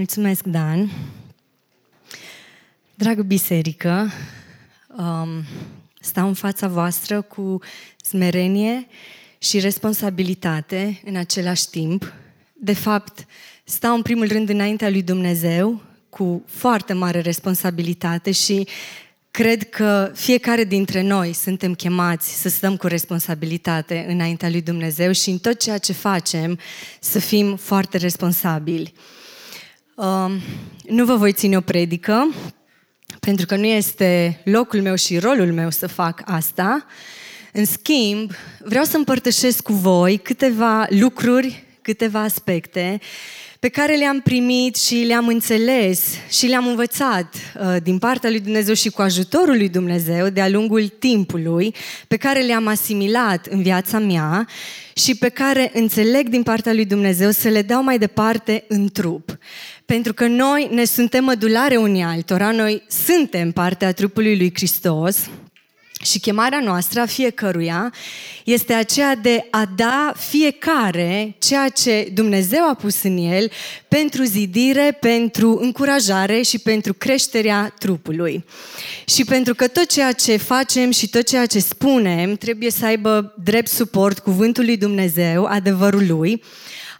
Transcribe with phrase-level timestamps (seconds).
[0.00, 0.90] Mulțumesc, Dan.
[2.94, 4.10] Dragă biserică,
[4.96, 5.44] um,
[6.00, 7.58] stau în fața voastră cu
[8.02, 8.86] smerenie
[9.38, 12.12] și responsabilitate în același timp.
[12.52, 13.26] De fapt,
[13.64, 18.66] stau în primul rând înaintea lui Dumnezeu cu foarte mare responsabilitate și
[19.30, 25.30] cred că fiecare dintre noi suntem chemați să stăm cu responsabilitate înaintea lui Dumnezeu și
[25.30, 26.58] în tot ceea ce facem
[27.00, 28.92] să fim foarte responsabili.
[30.00, 30.32] Uh,
[30.86, 32.34] nu vă voi ține o predică,
[33.20, 36.86] pentru că nu este locul meu și rolul meu să fac asta.
[37.52, 38.30] În schimb,
[38.64, 43.00] vreau să împărtășesc cu voi câteva lucruri, câteva aspecte
[43.60, 48.74] pe care le-am primit și le-am înțeles și le-am învățat uh, din partea lui Dumnezeu
[48.74, 51.74] și cu ajutorul lui Dumnezeu de-a lungul timpului,
[52.08, 54.48] pe care le-am asimilat în viața mea
[54.94, 59.38] și pe care înțeleg din partea lui Dumnezeu să le dau mai departe în trup.
[59.90, 65.16] Pentru că noi ne suntem mădulare unii altora, noi suntem partea trupului lui Hristos,
[66.02, 67.92] și chemarea noastră a fiecăruia
[68.44, 73.50] este aceea de a da fiecare ceea ce Dumnezeu a pus în el
[73.88, 78.44] pentru zidire, pentru încurajare și pentru creșterea trupului.
[79.04, 83.34] Și pentru că tot ceea ce facem și tot ceea ce spunem trebuie să aibă
[83.44, 86.42] drept suport cuvântul lui Dumnezeu, adevărul lui,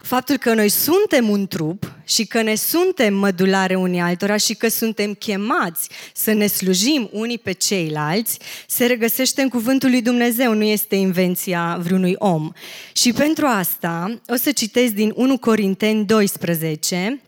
[0.01, 4.67] faptul că noi suntem un trup și că ne suntem mădulare unii altora și că
[4.67, 10.63] suntem chemați să ne slujim unii pe ceilalți, se regăsește în cuvântul lui Dumnezeu, nu
[10.63, 12.51] este invenția vreunui om.
[12.93, 17.21] Și pentru asta o să citesc din 1 Corinteni 12,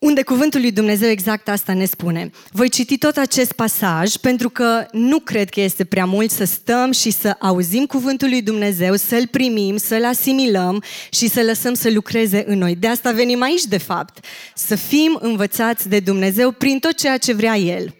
[0.00, 2.30] unde cuvântul lui Dumnezeu exact asta ne spune.
[2.50, 6.92] Voi citi tot acest pasaj pentru că nu cred că este prea mult să stăm
[6.92, 12.44] și să auzim cuvântul lui Dumnezeu, să-l primim, să-l asimilăm și să lăsăm să lucreze
[12.46, 12.74] în noi.
[12.74, 17.32] De asta venim aici, de fapt, să fim învățați de Dumnezeu prin tot ceea ce
[17.32, 17.94] vrea El.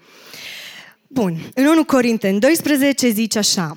[1.07, 3.77] Bun, în 1 Corinteni 12 zice așa,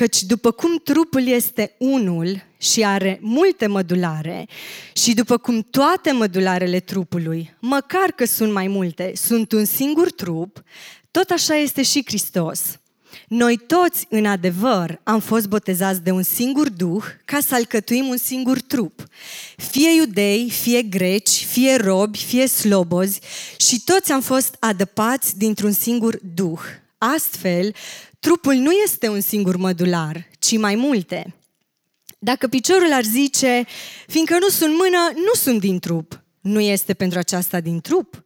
[0.00, 4.46] Căci după cum trupul este unul și are multe mădulare
[4.92, 10.62] și după cum toate mădularele trupului, măcar că sunt mai multe, sunt un singur trup,
[11.10, 12.60] tot așa este și Hristos.
[13.28, 18.16] Noi toți, în adevăr, am fost botezați de un singur duh ca să alcătuim un
[18.16, 19.04] singur trup.
[19.56, 23.20] Fie iudei, fie greci, fie robi, fie slobozi
[23.56, 26.60] și toți am fost adăpați dintr-un singur duh.
[26.98, 27.74] Astfel,
[28.20, 31.34] Trupul nu este un singur mădular, ci mai multe.
[32.18, 33.64] Dacă piciorul ar zice,
[34.06, 38.24] fiindcă nu sunt mână, nu sunt din trup, nu este pentru aceasta din trup.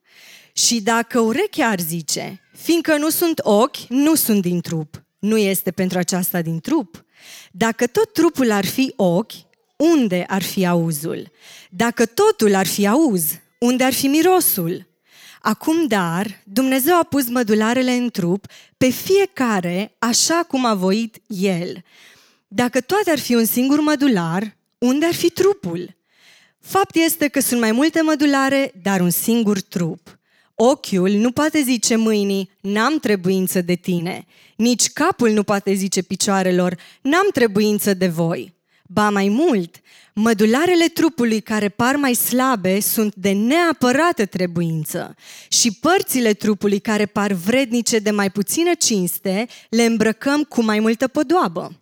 [0.52, 5.70] Și dacă urechea ar zice, fiindcă nu sunt ochi, nu sunt din trup, nu este
[5.70, 7.04] pentru aceasta din trup.
[7.52, 9.32] Dacă tot trupul ar fi ochi,
[9.76, 11.30] unde ar fi auzul?
[11.70, 13.24] Dacă totul ar fi auz,
[13.58, 14.86] unde ar fi mirosul?
[15.46, 18.46] Acum, dar, Dumnezeu a pus mădularele în trup
[18.76, 21.82] pe fiecare așa cum a voit El.
[22.48, 25.96] Dacă toate ar fi un singur mădular, unde ar fi trupul?
[26.60, 30.18] Fapt este că sunt mai multe mădulare, dar un singur trup.
[30.54, 34.26] Ochiul nu poate zice mâinii, n-am trebuință de tine.
[34.56, 38.54] Nici capul nu poate zice picioarelor, n-am trebuință de voi.
[38.88, 39.80] Ba mai mult,
[40.16, 45.14] Mădularele trupului care par mai slabe sunt de neapărată trebuință
[45.48, 51.08] și părțile trupului care par vrednice de mai puțină cinste le îmbrăcăm cu mai multă
[51.08, 51.80] podoabă.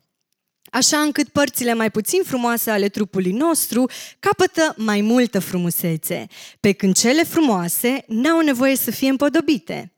[0.71, 6.27] Așa încât părțile mai puțin frumoase ale trupului nostru capătă mai multă frumusețe,
[6.61, 9.93] pe când cele frumoase n-au nevoie să fie împodobite.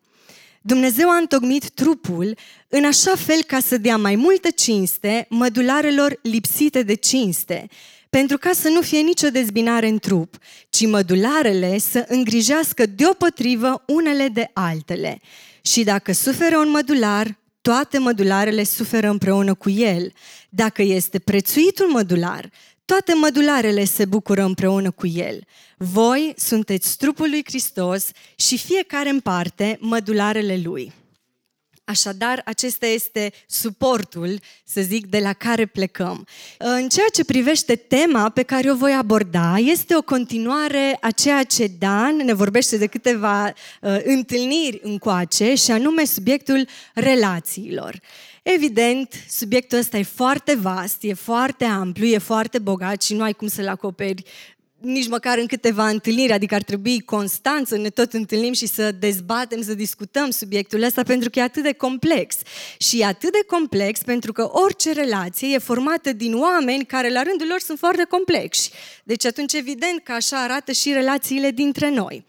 [0.67, 2.37] Dumnezeu a întocmit trupul
[2.69, 7.69] în așa fel ca să dea mai multă cinste mădularelor lipsite de cinste
[8.11, 10.37] pentru ca să nu fie nicio dezbinare în trup,
[10.71, 15.21] ci mădularele să îngrijească deopotrivă unele de altele.
[15.63, 20.13] Și dacă suferă un mădular, toate mădularele suferă împreună cu el.
[20.49, 22.51] Dacă este prețuit un mădular,
[22.85, 25.41] toate mădularele se bucură împreună cu el.
[25.77, 30.93] Voi sunteți trupul lui Hristos și fiecare în parte mădularele lui.
[31.87, 36.27] Așadar, acesta este suportul, să zic, de la care plecăm.
[36.59, 41.43] În ceea ce privește tema pe care o voi aborda, este o continuare a ceea
[41.43, 48.01] ce Dan ne vorbește de câteva uh, întâlniri încoace, și anume subiectul relațiilor.
[48.45, 53.33] Evident, subiectul ăsta e foarte vast, e foarte amplu, e foarte bogat și nu ai
[53.33, 54.23] cum să-l acoperi
[54.79, 58.93] nici măcar în câteva întâlniri, adică ar trebui constant să ne tot întâlnim și să
[58.93, 62.37] dezbatem, să discutăm subiectul ăsta, pentru că e atât de complex.
[62.79, 67.23] Și e atât de complex pentru că orice relație e formată din oameni care la
[67.23, 68.71] rândul lor sunt foarte complexi.
[69.05, 72.25] Deci atunci evident că așa arată și relațiile dintre noi.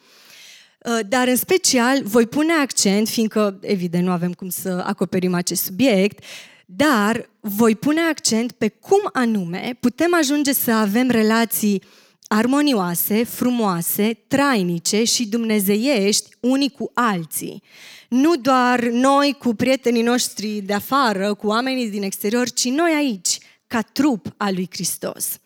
[0.86, 5.64] Uh, dar în special voi pune accent, fiindcă evident nu avem cum să acoperim acest
[5.64, 6.24] subiect,
[6.66, 11.82] dar voi pune accent pe cum anume putem ajunge să avem relații
[12.28, 17.64] armonioase, frumoase, trainice și dumnezeiești unii cu alții.
[18.10, 23.38] Nu doar noi cu prietenii noștri de afară, cu oamenii din exterior, ci noi aici,
[23.68, 25.38] ca trup al lui Hristos.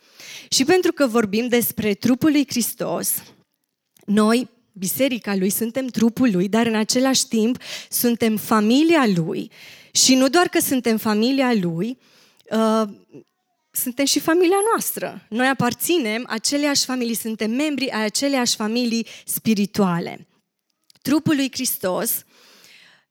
[0.50, 3.13] Și pentru că vorbim despre trupul lui Hristos,
[4.06, 4.50] noi,
[4.80, 9.52] biserica lui, suntem trupul lui, dar în același timp suntem familia lui.
[9.92, 11.98] Și nu doar că suntem familia lui,
[12.52, 12.90] uh,
[13.72, 15.26] suntem și familia noastră.
[15.30, 20.28] Noi aparținem aceleași familii, suntem membri ai aceleași familii spirituale.
[21.02, 22.24] Trupul lui Hristos,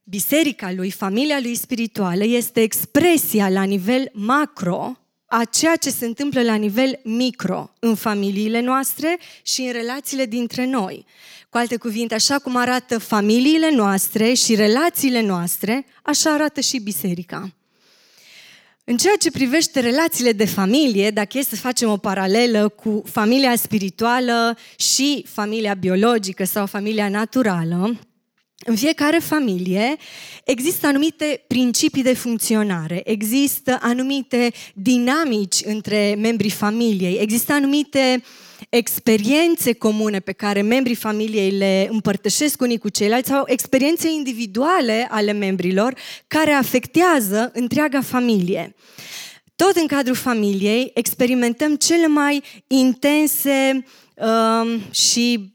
[0.05, 6.43] biserica lui, familia lui spirituală, este expresia la nivel macro a ceea ce se întâmplă
[6.43, 11.05] la nivel micro în familiile noastre și în relațiile dintre noi.
[11.51, 17.53] Cu alte cuvinte, așa cum arată familiile noastre și relațiile noastre, așa arată și biserica.
[18.85, 23.57] În ceea ce privește relațiile de familie, dacă e să facem o paralelă cu familia
[23.57, 27.99] spirituală și familia biologică sau familia naturală,
[28.65, 29.97] în fiecare familie
[30.45, 38.23] există anumite principii de funcționare, există anumite dinamici între membrii familiei, există anumite
[38.69, 45.33] experiențe comune pe care membrii familiei le împărtășesc unii cu ceilalți sau experiențe individuale ale
[45.33, 45.95] membrilor
[46.27, 48.75] care afectează întreaga familie.
[49.57, 53.85] Tot în cadrul familiei experimentăm cele mai intense
[54.15, 55.55] um, și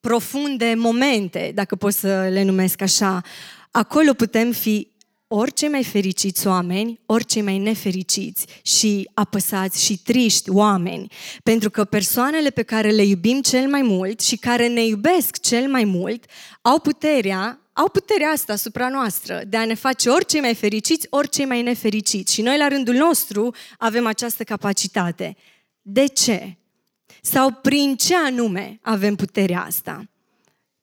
[0.00, 3.22] profunde momente, dacă pot să le numesc așa.
[3.70, 4.88] Acolo putem fi
[5.36, 11.12] orice mai fericiți oameni, orice mai nefericiți și apăsați și triști oameni.
[11.42, 15.68] Pentru că persoanele pe care le iubim cel mai mult și care ne iubesc cel
[15.68, 16.24] mai mult
[16.62, 21.44] au puterea au puterea asta asupra noastră de a ne face orice mai fericiți, orice
[21.44, 22.32] mai nefericiți.
[22.32, 25.36] Și noi, la rândul nostru, avem această capacitate.
[25.82, 26.56] De ce?
[27.22, 30.08] Sau prin ce anume avem puterea asta?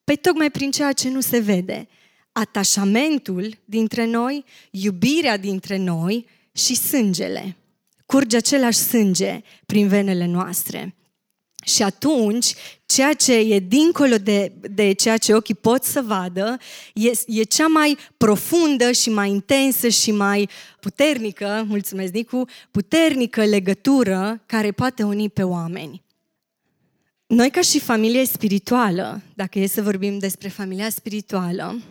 [0.03, 1.87] Păi tocmai prin ceea ce nu se vede.
[2.31, 7.55] Atașamentul dintre noi, iubirea dintre noi și sângele.
[8.05, 10.95] Curge același sânge prin venele noastre.
[11.65, 12.53] Și atunci,
[12.85, 16.57] ceea ce e dincolo de, de ceea ce ochii pot să vadă,
[16.93, 20.49] e, e cea mai profundă și mai intensă și mai
[20.79, 26.03] puternică, mulțumesc Nicu, puternică legătură care poate uni pe oameni.
[27.27, 31.81] Noi ca și familie spirituală, dacă e să vorbim despre familia spirituală,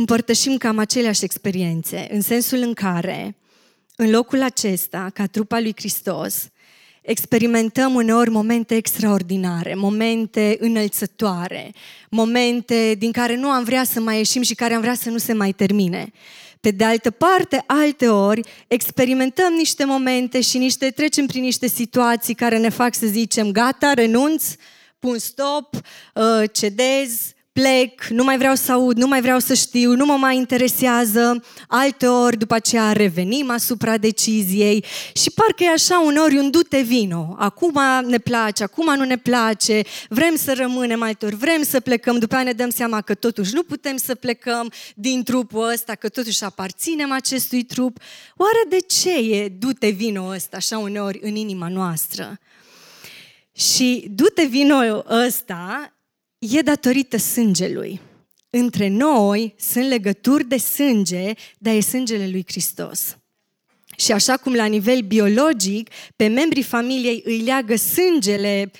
[0.00, 3.36] împărtășim cam aceleași experiențe, în sensul în care,
[3.96, 6.48] în locul acesta, ca trupa lui Hristos,
[7.02, 11.72] experimentăm uneori momente extraordinare, momente înălțătoare,
[12.10, 15.18] momente din care nu am vrea să mai ieșim și care am vrea să nu
[15.18, 16.12] se mai termine.
[16.60, 22.34] Pe de altă parte, alte ori, experimentăm niște momente și niște trecem prin niște situații
[22.34, 24.44] care ne fac să zicem gata, renunț,
[24.98, 29.94] pun stop, uh, cedez, plec, nu mai vreau să aud, nu mai vreau să știu,
[29.94, 31.44] nu mă mai interesează.
[31.68, 37.34] Alte ori, după aceea, revenim asupra deciziei și parcă e așa uneori un dute vino.
[37.38, 42.34] Acum ne place, acum nu ne place, vrem să rămânem altor, vrem să plecăm, după
[42.34, 46.44] aceea ne dăm seama că totuși nu putem să plecăm din trupul ăsta, că totuși
[46.44, 47.98] aparținem acestui trup.
[48.36, 52.38] Oare de ce e dute vino ăsta așa uneori în inima noastră?
[53.52, 55.92] Și dute vino ăsta
[56.40, 58.00] e datorită sângelui.
[58.50, 63.16] Între noi sunt legături de sânge, dar e sângele lui Hristos.
[63.96, 68.70] Și așa cum la nivel biologic, pe membrii familiei îi leagă sângele,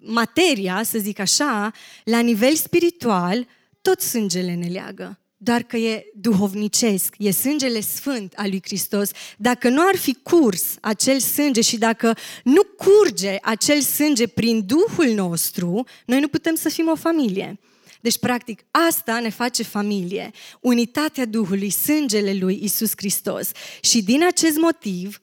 [0.00, 1.72] materia, să zic așa,
[2.04, 3.46] la nivel spiritual,
[3.82, 9.10] tot sângele ne leagă doar că e duhovnicesc, e sângele sfânt al lui Hristos.
[9.36, 15.14] Dacă nu ar fi curs acel sânge și dacă nu curge acel sânge prin Duhul
[15.14, 17.58] nostru, noi nu putem să fim o familie.
[18.00, 20.30] Deci, practic, asta ne face familie,
[20.60, 23.50] unitatea Duhului, sângele lui Isus Hristos.
[23.80, 25.20] Și din acest motiv,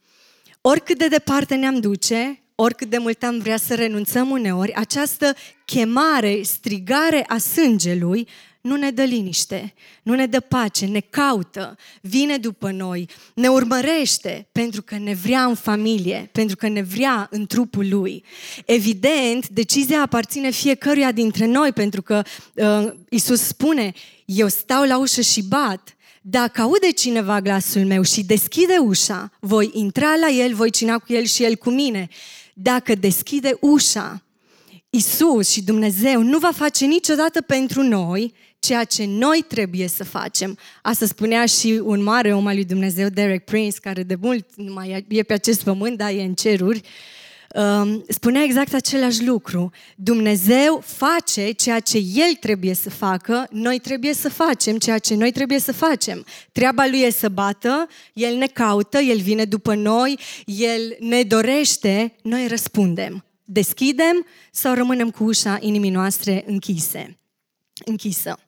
[0.61, 6.41] oricât de departe ne-am duce, oricât de mult am vrea să renunțăm uneori, această chemare,
[6.41, 8.27] strigare a sângelui
[8.65, 14.47] nu ne dă liniște, nu ne dă pace, ne caută, vine după noi, ne urmărește
[14.51, 18.23] pentru că ne vrea în familie, pentru că ne vrea în trupul lui.
[18.65, 22.21] Evident, decizia aparține fiecăruia dintre noi, pentru că
[22.53, 23.93] uh, Isus spune,
[24.25, 25.95] eu stau la ușă și bat.
[26.21, 31.13] Dacă aude cineva glasul meu și deschide ușa, voi intra la el, voi cina cu
[31.13, 32.07] el și el cu mine.
[32.53, 34.25] Dacă deschide ușa,
[34.89, 38.33] Isus și Dumnezeu nu va face niciodată pentru noi
[38.65, 40.57] ceea ce noi trebuie să facem.
[40.81, 44.73] Asta spunea și un mare om al lui Dumnezeu, Derek Prince, care de mult nu
[44.73, 46.81] mai e pe acest pământ, dar e în ceruri.
[47.55, 49.71] Um, spunea exact același lucru.
[49.95, 55.31] Dumnezeu face ceea ce El trebuie să facă, noi trebuie să facem ceea ce noi
[55.31, 56.25] trebuie să facem.
[56.51, 62.15] Treaba Lui e să bată, El ne caută, El vine după noi, El ne dorește,
[62.21, 67.17] noi răspundem deschidem sau rămânem cu ușa inimii noastre închise,
[67.85, 68.39] închisă.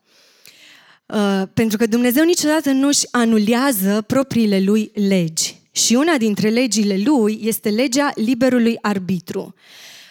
[1.07, 5.55] Uh, pentru că Dumnezeu niciodată nu își anulează propriile lui legi.
[5.71, 9.53] Și una dintre legile lui este legea liberului arbitru.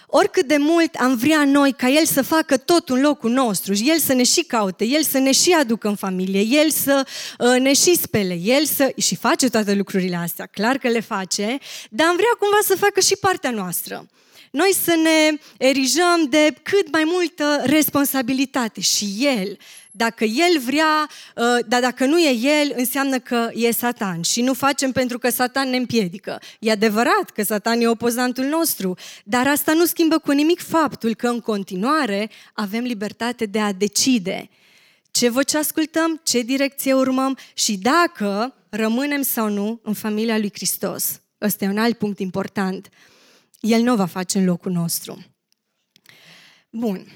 [0.06, 3.98] Oricât de mult am vrea noi ca El să facă tot în locul nostru, El
[3.98, 7.06] să ne și caute, El să ne și aducă în familie, El să
[7.38, 8.92] uh, ne și spele, El să...
[8.96, 11.58] și face toate lucrurile astea, clar că le face,
[11.90, 14.06] dar am vrea cumva să facă și partea noastră
[14.50, 18.80] noi să ne erijăm de cât mai multă responsabilitate.
[18.80, 19.58] Și El,
[19.96, 24.22] dacă El vrea, uh, dar dacă nu e El, înseamnă că e Satan.
[24.22, 26.40] Și nu facem pentru că Satan ne împiedică.
[26.58, 31.28] E adevărat că Satan e opozantul nostru, dar asta nu schimbă cu nimic faptul că
[31.28, 34.48] în continuare avem libertate de a decide
[35.16, 41.20] ce voce ascultăm, ce direcție urmăm și dacă rămânem sau nu în familia lui Hristos.
[41.40, 42.88] Ăsta e un alt punct important.
[43.60, 45.24] El nu o va face în locul nostru.
[46.70, 47.06] Bun.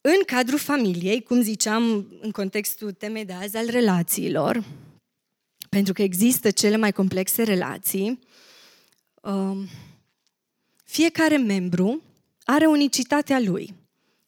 [0.00, 4.64] În cadrul familiei, cum ziceam în contextul temei de azi al relațiilor,
[5.68, 8.18] pentru că există cele mai complexe relații,
[9.22, 9.68] um,
[10.84, 12.02] fiecare membru
[12.44, 13.74] are unicitatea lui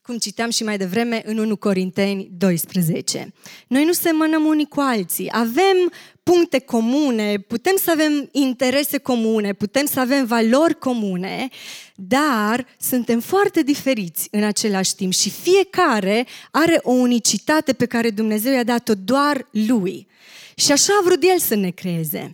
[0.02, 3.32] cum citeam și mai devreme în 1 Corinteni 12.
[3.66, 5.92] Noi nu semănăm unii cu alții, avem
[6.22, 11.48] puncte comune, putem să avem interese comune, putem să avem valori comune,
[11.94, 18.52] dar suntem foarte diferiți în același timp și fiecare are o unicitate pe care Dumnezeu
[18.52, 20.06] i-a dat-o doar lui.
[20.54, 22.32] Și așa a vrut El să ne creeze.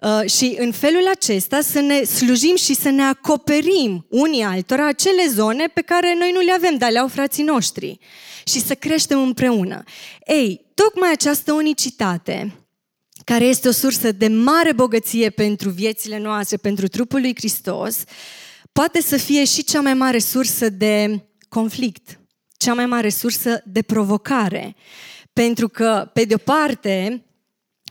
[0.00, 5.26] Uh, și în felul acesta să ne slujim și să ne acoperim unii altora acele
[5.28, 7.98] zone pe care noi nu le avem, dar le au frații noștri.
[8.44, 9.82] Și să creștem împreună.
[10.26, 12.54] Ei, tocmai această unicitate,
[13.24, 18.04] care este o sursă de mare bogăție pentru viețile noastre, pentru trupul lui Hristos,
[18.72, 22.20] poate să fie și cea mai mare sursă de conflict,
[22.56, 24.74] cea mai mare sursă de provocare.
[25.32, 27.24] Pentru că, pe de o parte,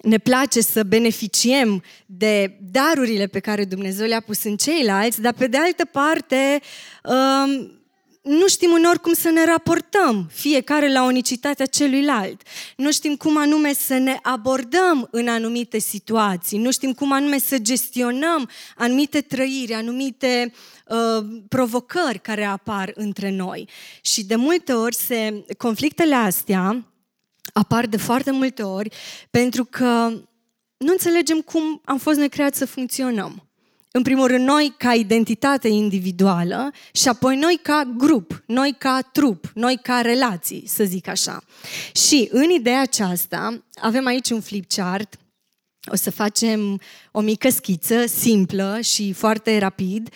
[0.01, 5.47] ne place să beneficiem de darurile pe care Dumnezeu le-a pus în ceilalți, dar pe
[5.47, 6.61] de altă parte
[7.03, 7.79] um,
[8.21, 12.41] nu știm unor cum să ne raportăm fiecare la unicitatea celuilalt.
[12.75, 16.57] Nu știm cum anume să ne abordăm în anumite situații.
[16.57, 20.53] Nu știm cum anume să gestionăm anumite trăiri, anumite
[20.87, 23.69] uh, provocări care apar între noi.
[24.01, 26.83] Și de multe ori se, conflictele astea
[27.53, 28.96] apar de foarte multe ori
[29.29, 30.12] pentru că
[30.77, 33.43] nu înțelegem cum am fost noi creați să funcționăm.
[33.91, 39.51] În primul rând, noi ca identitate individuală și apoi noi ca grup, noi ca trup,
[39.53, 41.43] noi ca relații, să zic așa.
[41.93, 45.19] Și în ideea aceasta avem aici un flipchart
[45.91, 46.81] o să facem
[47.12, 50.10] o mică schiță simplă și foarte rapid,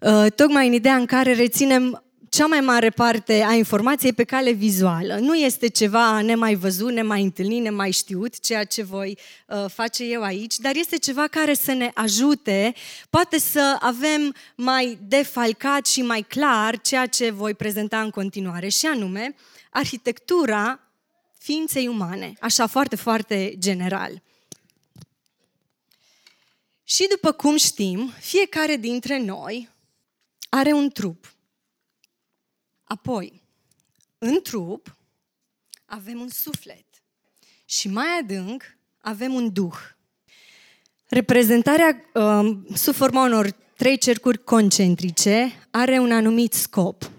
[0.00, 4.50] uh, tocmai în ideea în care reținem cea mai mare parte a informației pe cale
[4.50, 5.14] vizuală.
[5.14, 10.22] Nu este ceva nemai văzut, nemai întâlnit, nemai știut, ceea ce voi uh, face eu
[10.22, 12.74] aici, dar este ceva care să ne ajute,
[13.10, 18.86] poate să avem mai defalcat și mai clar ceea ce voi prezenta în continuare, și
[18.86, 19.34] anume
[19.70, 20.80] arhitectura
[21.38, 24.22] ființei umane, așa foarte, foarte general.
[26.84, 29.68] Și după cum știm, fiecare dintre noi
[30.48, 31.36] are un trup
[32.88, 33.42] Apoi,
[34.18, 34.96] în trup
[35.84, 36.84] avem un suflet
[37.64, 38.62] și mai adânc
[38.98, 39.76] avem un duh.
[41.08, 47.10] Reprezentarea um, sub forma unor trei cercuri concentrice are un anumit scop.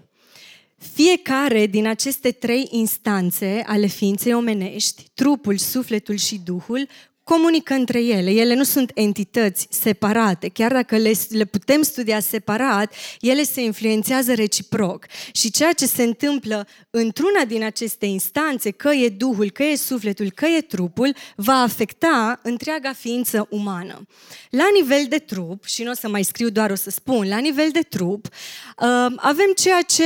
[0.78, 6.88] Fiecare din aceste trei instanțe ale ființei omenești, trupul, sufletul și duhul,
[7.24, 8.30] comunică între ele.
[8.30, 10.48] Ele nu sunt entități separate.
[10.48, 15.06] Chiar dacă le, le putem studia separat, ele se influențează reciproc.
[15.32, 20.30] Și ceea ce se întâmplă într-una din aceste instanțe, că e Duhul, că e sufletul,
[20.30, 24.06] că e trupul, va afecta întreaga ființă umană.
[24.50, 27.38] La nivel de trup, și nu o să mai scriu doar o să spun, la
[27.38, 30.04] nivel de trup, uh, avem ceea ce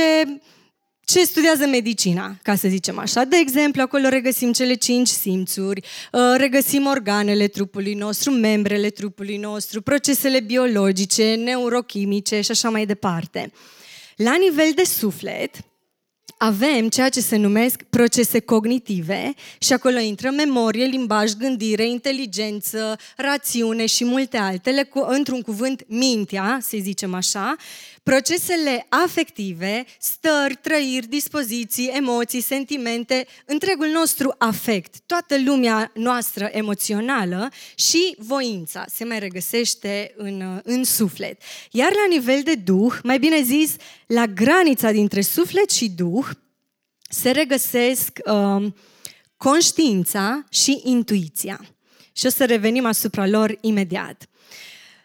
[1.05, 3.23] ce studiază medicina, ca să zicem așa.
[3.23, 5.81] De exemplu, acolo regăsim cele cinci simțuri,
[6.11, 13.51] uh, regăsim organele trupului nostru, membrele trupului nostru, procesele biologice, neurochimice și așa mai departe.
[14.15, 15.65] La nivel de suflet,
[16.37, 23.85] avem ceea ce se numesc procese cognitive și acolo intră memorie, limbaj, gândire, inteligență, rațiune
[23.85, 27.55] și multe altele, cu, într-un cuvânt mintea, să zicem așa,
[28.11, 38.15] procesele afective, stări, trăiri, dispoziții, emoții, sentimente, întregul nostru afect, toată lumea noastră emoțională și
[38.17, 41.41] voința se mai regăsește în, în suflet.
[41.71, 43.75] Iar la nivel de duh, mai bine zis,
[44.07, 46.27] la granița dintre suflet și duh,
[47.09, 48.65] se regăsesc uh,
[49.37, 51.65] conștiința și intuiția.
[52.11, 54.27] Și o să revenim asupra lor imediat.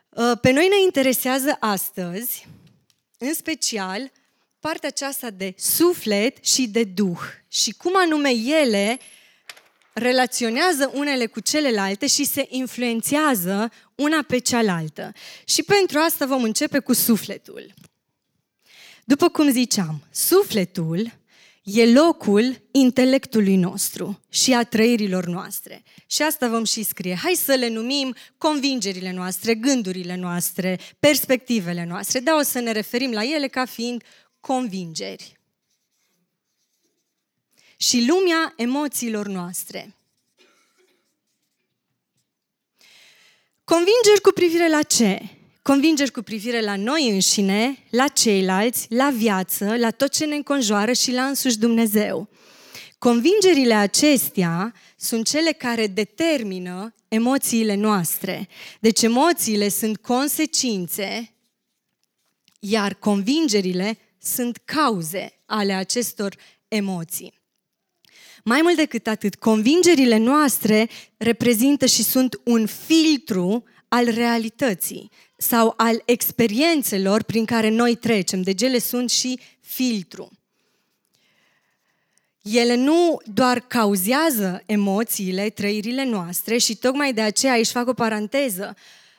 [0.09, 2.47] Uh, pe noi ne interesează astăzi
[3.23, 4.13] în special
[4.61, 8.99] partea aceasta de suflet și de duh și cum anume ele
[9.93, 15.13] relaționează unele cu celelalte și se influențează una pe cealaltă.
[15.45, 17.75] Și pentru asta vom începe cu sufletul.
[19.05, 21.13] După cum ziceam, sufletul
[21.75, 25.83] e locul intelectului nostru și a trăirilor noastre.
[26.07, 27.15] Și asta vom și scrie.
[27.15, 32.21] Hai să le numim convingerile noastre, gândurile noastre, perspectivele noastre.
[32.21, 34.03] Da, o să ne referim la ele ca fiind
[34.41, 35.39] convingeri.
[37.77, 39.95] Și lumea emoțiilor noastre.
[43.65, 45.40] Convingeri cu privire la ce?
[45.63, 50.93] Convingeri cu privire la noi înșine, la ceilalți, la viață, la tot ce ne înconjoară
[50.93, 52.29] și la însuși Dumnezeu.
[52.99, 58.49] Convingerile acestea sunt cele care determină emoțiile noastre.
[58.81, 61.35] Deci emoțiile sunt consecințe,
[62.59, 66.37] iar convingerile sunt cauze ale acestor
[66.69, 67.39] emoții.
[68.45, 75.11] Mai mult decât atât, convingerile noastre reprezintă și sunt un filtru al realității
[75.41, 78.43] sau al experiențelor prin care noi trecem.
[78.43, 80.31] Deci ele sunt și filtru.
[82.43, 88.77] Ele nu doar cauzează emoțiile, trăirile noastre și tocmai de aceea aici fac o paranteză.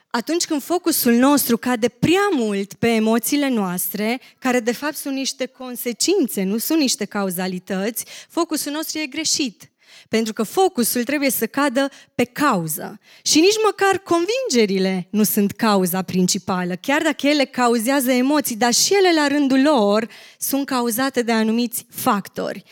[0.10, 5.46] Atunci când focusul nostru cade prea mult pe emoțiile noastre, care de fapt sunt niște
[5.46, 9.71] consecințe, nu sunt niște cauzalități, focusul nostru e greșit.
[10.10, 13.00] Pentru că focusul trebuie să cadă pe cauză.
[13.24, 18.94] Și nici măcar convingerile nu sunt cauza principală, chiar dacă ele cauzează emoții, dar și
[18.94, 20.08] ele la rândul lor
[20.40, 22.64] sunt cauzate de anumiți factori.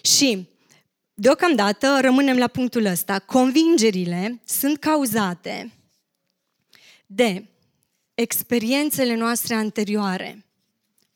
[0.00, 0.48] Și
[1.14, 3.18] deocamdată rămânem la punctul ăsta.
[3.18, 5.70] Convingerile sunt cauzate
[7.06, 7.44] de
[8.14, 10.44] experiențele noastre anterioare,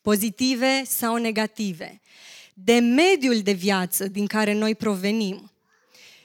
[0.00, 2.00] pozitive sau negative,
[2.54, 5.50] de mediul de viață din care noi provenim,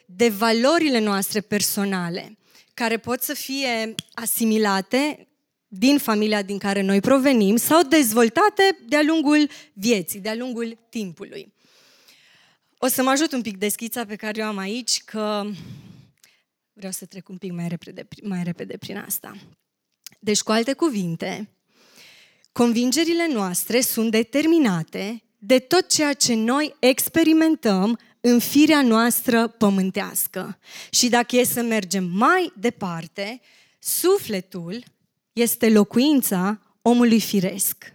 [0.06, 2.38] de valorile noastre personale,
[2.74, 5.28] care pot să fie asimilate
[5.68, 11.54] din familia din care noi provenim sau dezvoltate de-a lungul vieții, de-a lungul timpului.
[12.78, 15.46] O să mă ajut un pic de schița pe care o am aici, că
[16.74, 19.38] vreau să trec un pic mai repede, mai repede prin asta.
[20.20, 21.50] Deci, cu alte cuvinte,
[22.52, 30.60] convingerile noastre sunt determinate de tot ceea ce noi experimentăm în firea noastră pământească.
[30.90, 33.42] Și dacă e să mergem mai departe,
[33.80, 34.84] sufletul
[35.34, 37.94] este locuința omului firesc.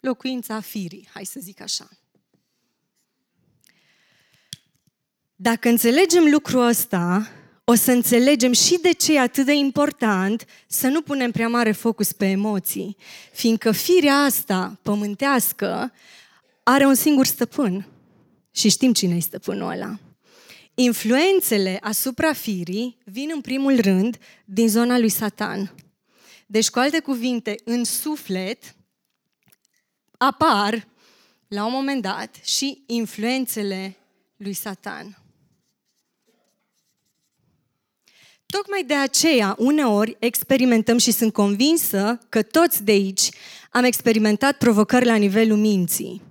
[0.00, 1.88] Locuința firii, hai să zic așa.
[5.36, 7.28] Dacă înțelegem lucrul ăsta,
[7.70, 11.72] o să înțelegem și de ce e atât de important să nu punem prea mare
[11.72, 12.96] focus pe emoții,
[13.32, 15.92] fiindcă firea asta pământească
[16.62, 17.86] are un singur stăpân
[18.50, 19.98] și știm cine e stăpânul ăla.
[20.74, 25.74] Influențele asupra firii vin în primul rând din zona lui Satan.
[26.46, 28.74] Deci, cu alte cuvinte, în suflet
[30.18, 30.88] apar,
[31.48, 33.96] la un moment dat, și influențele
[34.36, 35.22] lui Satan.
[38.52, 43.28] Tocmai de aceea, uneori, experimentăm și sunt convinsă că toți de aici
[43.70, 46.22] am experimentat provocări la nivelul minții.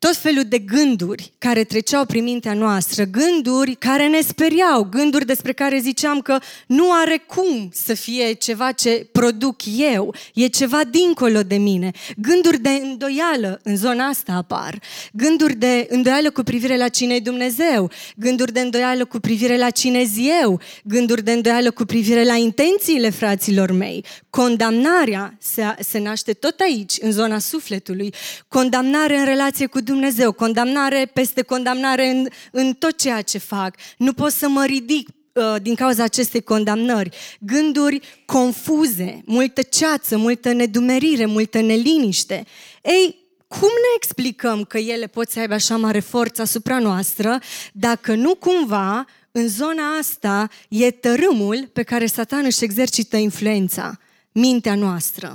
[0.00, 5.52] Tot felul de gânduri care treceau prin mintea noastră, gânduri care ne speriau, gânduri despre
[5.52, 9.56] care ziceam că nu are cum să fie ceva ce produc
[9.92, 11.90] eu, e ceva dincolo de mine.
[12.16, 14.80] Gânduri de îndoială în zona asta apar,
[15.12, 19.70] gânduri de îndoială cu privire la cine e Dumnezeu, gânduri de îndoială cu privire la
[19.70, 20.04] cine
[20.42, 24.04] eu, gânduri de îndoială cu privire la intențiile fraților mei.
[24.30, 28.14] Condamnarea se, se naște tot aici, în zona sufletului,
[28.48, 33.76] condamnare în relație cu Dumnezeu, condamnare peste condamnare în, în tot ceea ce fac.
[33.96, 37.16] Nu pot să mă ridic uh, din cauza acestei condamnări.
[37.40, 42.46] Gânduri confuze, multă ceață, multă nedumerire, multă neliniște.
[42.82, 43.16] Ei,
[43.48, 47.38] cum ne explicăm că ele pot să aibă așa mare forță asupra noastră
[47.72, 53.98] dacă nu cumva în zona asta e tărâmul pe care Satan își exercită influența,
[54.32, 55.34] mintea noastră.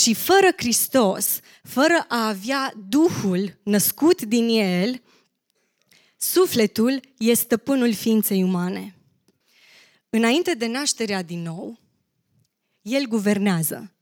[0.00, 5.02] Și fără Hristos, fără a avea Duhul născut din El,
[6.16, 8.96] sufletul este stăpânul ființei umane.
[10.10, 11.78] Înainte de nașterea din nou,
[12.82, 13.96] El guvernează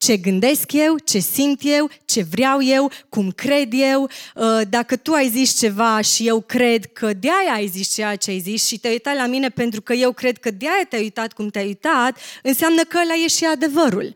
[0.00, 4.02] ce gândesc eu, ce simt eu, ce vreau eu, cum cred eu.
[4.34, 8.30] Uh, dacă tu ai zis ceva și eu cred că de-aia ai zis ceea ce
[8.30, 11.32] ai zis și te-ai uitat la mine pentru că eu cred că de-aia te-ai uitat
[11.32, 14.14] cum te-ai uitat, înseamnă că ăla e și adevărul.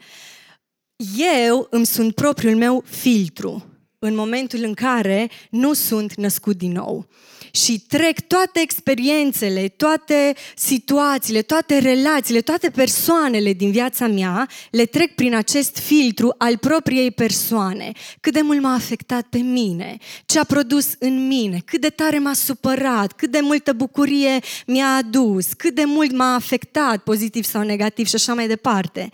[1.17, 3.65] Eu îmi sunt propriul meu filtru
[3.99, 7.09] în momentul în care nu sunt născut din nou
[7.51, 15.15] și trec toate experiențele, toate situațiile, toate relațiile, toate persoanele din viața mea, le trec
[15.15, 17.93] prin acest filtru al propriei persoane.
[18.21, 22.19] Cât de mult m-a afectat pe mine, ce a produs în mine, cât de tare
[22.19, 27.63] m-a supărat, cât de multă bucurie mi-a adus, cât de mult m-a afectat, pozitiv sau
[27.63, 29.11] negativ și așa mai departe.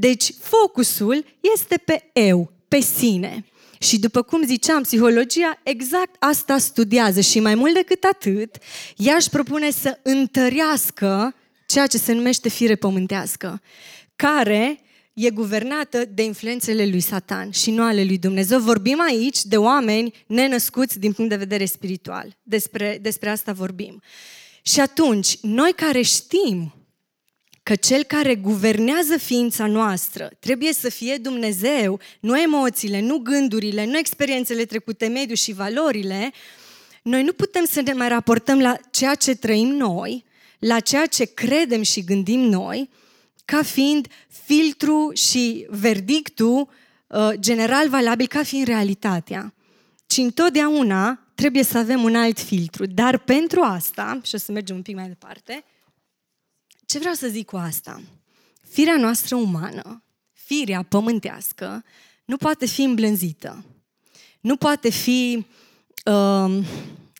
[0.00, 3.44] Deci, focusul este pe eu, pe sine.
[3.78, 8.56] Și după cum ziceam, psihologia exact asta studiază și mai mult decât atât,
[8.96, 11.34] ea își propune să întărească
[11.66, 13.60] ceea ce se numește fire pământească,
[14.16, 14.80] care
[15.12, 18.60] e guvernată de influențele lui Satan și nu ale lui Dumnezeu.
[18.60, 22.36] Vorbim aici de oameni nenăscuți din punct de vedere spiritual.
[22.42, 24.02] Despre, despre asta vorbim.
[24.62, 26.72] Și atunci, noi care știm
[27.68, 33.98] că cel care guvernează ființa noastră trebuie să fie Dumnezeu, nu emoțiile, nu gândurile, nu
[33.98, 36.32] experiențele trecute, mediu și valorile,
[37.02, 40.24] noi nu putem să ne mai raportăm la ceea ce trăim noi,
[40.58, 42.90] la ceea ce credem și gândim noi,
[43.44, 44.06] ca fiind
[44.44, 46.68] filtru și verdictul
[47.06, 49.54] uh, general valabil ca fiind realitatea.
[50.06, 52.86] Ci întotdeauna trebuie să avem un alt filtru.
[52.86, 55.64] Dar pentru asta, și o să mergem un pic mai departe,
[56.88, 58.00] ce vreau să zic cu asta?
[58.68, 61.84] Firea noastră umană, firea pământească,
[62.24, 63.64] nu poate fi îmblânzită.
[64.40, 65.46] Nu poate fi,
[66.04, 66.64] uh,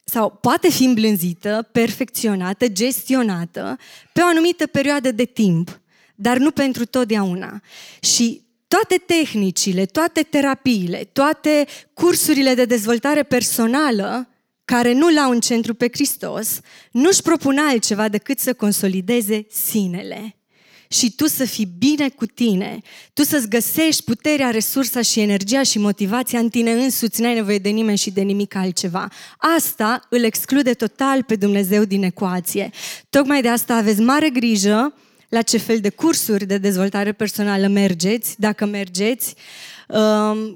[0.05, 3.79] sau poate fi îmblânzită, perfecționată, gestionată
[4.13, 5.81] pe o anumită perioadă de timp,
[6.15, 7.63] dar nu pentru totdeauna.
[8.01, 14.29] Și toate tehnicile, toate terapiile, toate cursurile de dezvoltare personală
[14.75, 20.37] care nu l-au în centru pe Hristos, nu-și propun altceva decât să consolideze sinele.
[20.89, 22.81] Și tu să fii bine cu tine,
[23.13, 27.69] tu să-ți găsești puterea, resursa și energia și motivația în tine însuți, n-ai nevoie de
[27.69, 29.09] nimeni și de nimic altceva.
[29.57, 32.71] Asta îl exclude total pe Dumnezeu din ecuație.
[33.11, 34.95] Tocmai de asta aveți mare grijă
[35.29, 39.78] la ce fel de cursuri de dezvoltare personală mergeți, dacă mergeți, Um,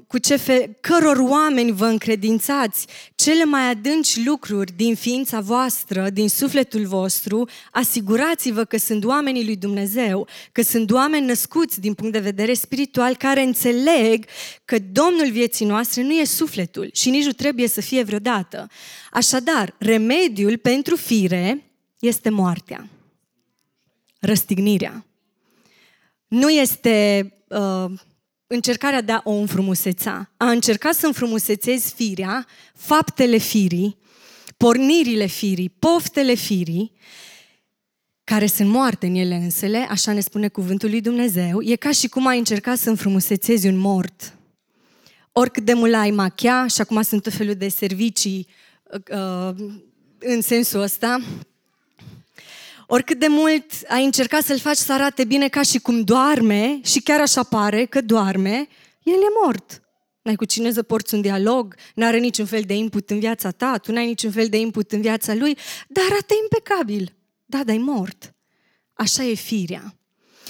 [0.07, 6.29] cu ce fel, căror oameni vă încredințați cele mai adânci lucruri din ființa voastră, din
[6.29, 12.19] sufletul vostru, asigurați-vă că sunt oamenii lui Dumnezeu, că sunt oameni născuți din punct de
[12.19, 14.25] vedere spiritual, care înțeleg
[14.65, 18.67] că Domnul vieții noastre nu e sufletul și nici nu trebuie să fie vreodată.
[19.11, 22.89] Așadar, remediul pentru fire este moartea,
[24.19, 25.05] răstignirea.
[26.27, 27.91] Nu este uh,
[28.53, 33.97] încercarea de a o înfrumuseța, a încerca să înfrumusețezi firea, faptele firii,
[34.57, 36.91] pornirile firii, poftele firii,
[38.23, 42.07] care sunt moarte în ele însele, așa ne spune cuvântul lui Dumnezeu, e ca și
[42.07, 44.37] cum ai încerca să înfrumusețezi un mort.
[45.31, 48.47] Oricât de mult ai machia, și acum sunt tot felul de servicii
[49.11, 49.55] uh,
[50.19, 51.19] în sensul ăsta,
[52.87, 57.01] Oricât de mult ai încercat să-l faci să arate bine ca și cum doarme, și
[57.01, 58.67] chiar așa pare că doarme,
[59.03, 59.81] el e mort.
[60.21, 63.77] N-ai cu cine să porți un dialog, n-are niciun fel de input în viața ta,
[63.77, 67.15] tu n-ai niciun fel de input în viața lui, dar arată impecabil.
[67.45, 68.33] Da, dar e mort.
[68.93, 69.95] Așa e firea.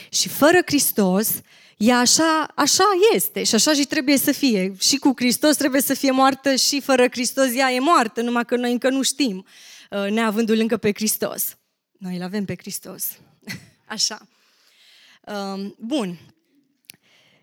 [0.09, 1.29] Și fără Hristos,
[1.77, 4.73] ea așa, așa este și așa și trebuie să fie.
[4.79, 8.55] Și cu Hristos trebuie să fie moartă și fără Hristos ea e moartă, numai că
[8.55, 9.45] noi încă nu știm,
[9.89, 11.57] uh, neavându-L încă pe Hristos.
[12.03, 13.17] Noi îl avem pe Hristos.
[13.95, 14.27] Așa.
[15.21, 16.19] Um, bun.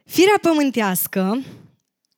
[0.04, 1.42] Firea pământească,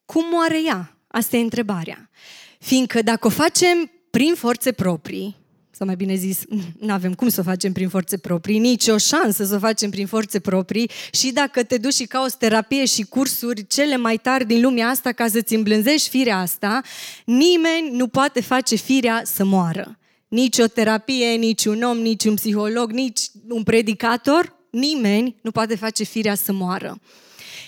[0.04, 0.96] cum moare ea?
[1.06, 2.10] Asta e întrebarea.
[2.58, 5.36] Fiindcă dacă o facem prin forțe proprii,
[5.70, 6.42] sau mai bine zis,
[6.86, 9.90] nu avem cum să o facem prin forțe proprii, nici o șansă să o facem
[9.90, 14.46] prin forțe proprii și dacă te duci și cauți terapie și cursuri cele mai tari
[14.46, 16.80] din lumea asta ca să-ți îmblânzești firea asta,
[17.24, 19.96] nimeni nu poate face firea să moară.
[20.32, 25.76] Nici o terapie, nici un om, nici un psiholog, nici un predicator, nimeni nu poate
[25.76, 27.00] face firea să moară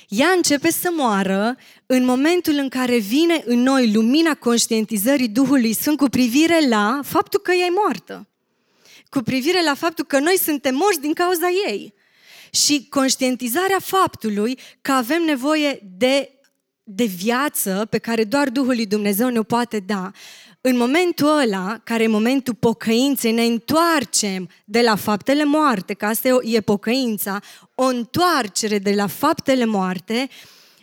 [0.09, 5.97] ea începe să moară în momentul în care vine în noi lumina conștientizării Duhului Sfânt
[5.97, 8.29] cu privire la faptul că ea e moartă.
[9.09, 11.95] Cu privire la faptul că noi suntem morți din cauza ei.
[12.51, 16.31] Și conștientizarea faptului că avem nevoie de,
[16.83, 20.11] de viață pe care doar Duhul lui Dumnezeu ne poate da
[20.67, 26.29] în momentul ăla, care e momentul pocăinței, ne întoarcem de la faptele moarte, că asta
[26.43, 27.41] e pocăința,
[27.75, 30.29] o întoarcere de la faptele moarte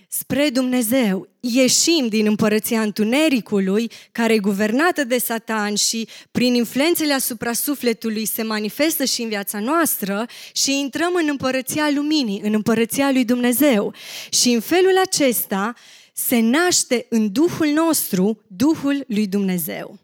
[0.08, 1.28] spre Dumnezeu.
[1.39, 8.44] Ieșim din împărăția întunericului, care e guvernată de Satan și prin influențele asupra sufletului se
[8.44, 13.94] manifestă și în viața noastră și intrăm în împărăția luminii, în împărăția lui Dumnezeu.
[14.30, 15.74] Și în felul acesta,
[16.13, 20.00] se naște în Duhul nostru Duhul lui Dumnezeu.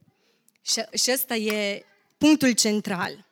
[0.61, 1.83] Și, și ăsta e
[2.17, 3.25] punctul central.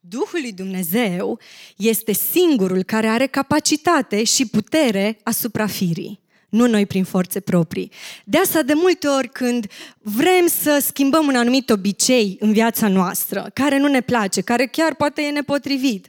[0.00, 1.40] Duhul lui Dumnezeu
[1.76, 6.22] este singurul care are capacitate și putere asupra firii
[6.54, 7.90] nu noi prin forțe proprii.
[8.24, 9.66] De asta, de multe ori, când
[10.00, 14.94] vrem să schimbăm un anumit obicei în viața noastră, care nu ne place, care chiar
[14.94, 16.08] poate e nepotrivit,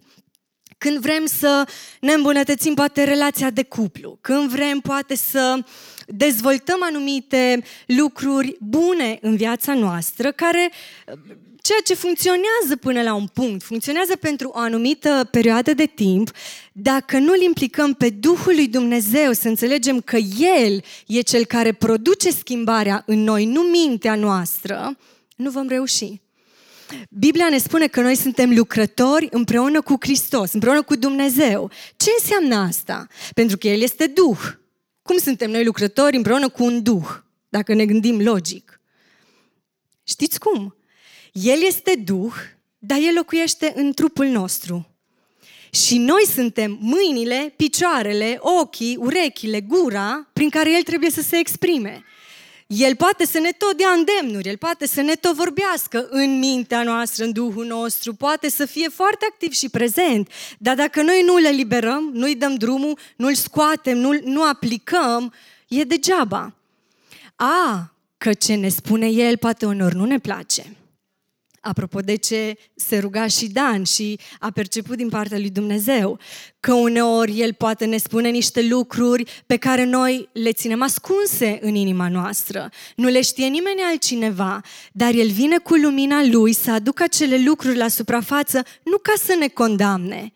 [0.85, 1.67] când vrem să
[1.99, 5.59] ne îmbunătățim poate relația de cuplu, când vrem poate să
[6.07, 10.71] dezvoltăm anumite lucruri bune în viața noastră, care
[11.61, 16.31] ceea ce funcționează până la un punct, funcționează pentru o anumită perioadă de timp,
[16.71, 22.29] dacă nu-L implicăm pe Duhul lui Dumnezeu, să înțelegem că El e Cel care produce
[22.31, 24.97] schimbarea în noi, nu mintea noastră,
[25.35, 26.23] nu vom reuși.
[27.09, 31.71] Biblia ne spune că noi suntem lucrători împreună cu Hristos, împreună cu Dumnezeu.
[31.95, 33.07] Ce înseamnă asta?
[33.33, 34.39] Pentru că El este Duh.
[35.01, 37.07] Cum suntem noi lucrători împreună cu un Duh,
[37.49, 38.79] dacă ne gândim logic?
[40.03, 40.75] Știți cum?
[41.31, 42.33] El este Duh,
[42.77, 44.89] dar El locuiește în trupul nostru.
[45.69, 52.03] Și noi suntem mâinile, picioarele, ochii, urechile, gura prin care El trebuie să se exprime.
[52.67, 56.83] El poate să ne tot dea îndemnuri, El poate să ne tot vorbească în mintea
[56.83, 61.37] noastră, în Duhul nostru, poate să fie foarte activ și prezent, dar dacă noi nu
[61.37, 65.33] le liberăm, nu-i dăm drumul, nu-l scoatem, nu, nu aplicăm,
[65.67, 66.53] e degeaba.
[67.35, 70.75] A, că ce ne spune El poate onor nu ne place
[71.65, 76.19] apropo de ce se ruga și Dan și a perceput din partea lui Dumnezeu,
[76.59, 81.75] că uneori El poate ne spune niște lucruri pe care noi le ținem ascunse în
[81.75, 82.69] inima noastră.
[82.95, 87.77] Nu le știe nimeni altcineva, dar El vine cu lumina Lui să aducă acele lucruri
[87.77, 90.33] la suprafață, nu ca să ne condamne,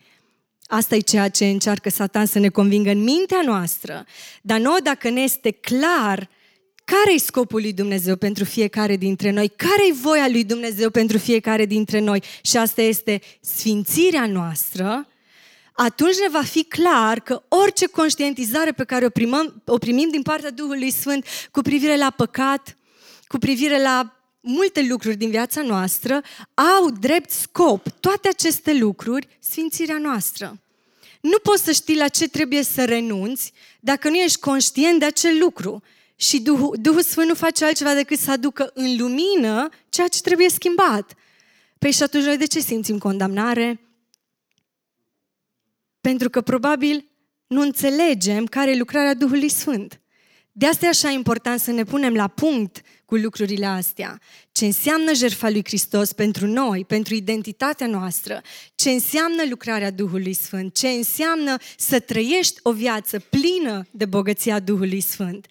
[0.72, 4.06] Asta e ceea ce încearcă Satan să ne convingă în mintea noastră.
[4.42, 6.30] Dar noi, dacă ne este clar
[6.90, 9.48] care e scopul lui Dumnezeu pentru fiecare dintre noi?
[9.56, 12.24] Care e voia lui Dumnezeu pentru fiecare dintre noi?
[12.42, 15.08] Și asta este sfințirea noastră.
[15.74, 20.22] Atunci ne va fi clar că orice conștientizare pe care o, primăm, o primim din
[20.22, 22.78] partea Duhului Sfânt cu privire la păcat,
[23.28, 26.22] cu privire la multe lucruri din viața noastră,
[26.54, 30.60] au drept scop toate aceste lucruri sfințirea noastră.
[31.22, 35.38] Nu poți să știi la ce trebuie să renunți dacă nu ești conștient de acel
[35.40, 35.84] lucru.
[36.22, 40.50] Și Duhul, Duhul Sfânt nu face altceva decât să aducă în lumină ceea ce trebuie
[40.50, 41.14] schimbat.
[41.78, 43.80] Păi și atunci noi de ce simțim condamnare?
[46.02, 47.06] Pentru că probabil
[47.48, 50.02] nu înțelegem care e lucrarea Duhului Sfânt.
[50.52, 54.20] De asta e așa important să ne punem la punct cu lucrurile astea.
[54.52, 58.42] Ce înseamnă jertfa lui Hristos pentru noi, pentru identitatea noastră,
[58.76, 65.02] ce înseamnă lucrarea Duhului Sfânt, ce înseamnă să trăiești o viață plină de bogăția Duhului
[65.02, 65.48] Sfânt.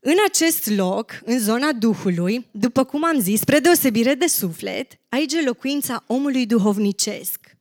[0.00, 5.32] În acest loc, în zona Duhului, după cum am zis, spre deosebire de suflet, aici
[5.32, 7.56] e locuința omului duhovnicesc.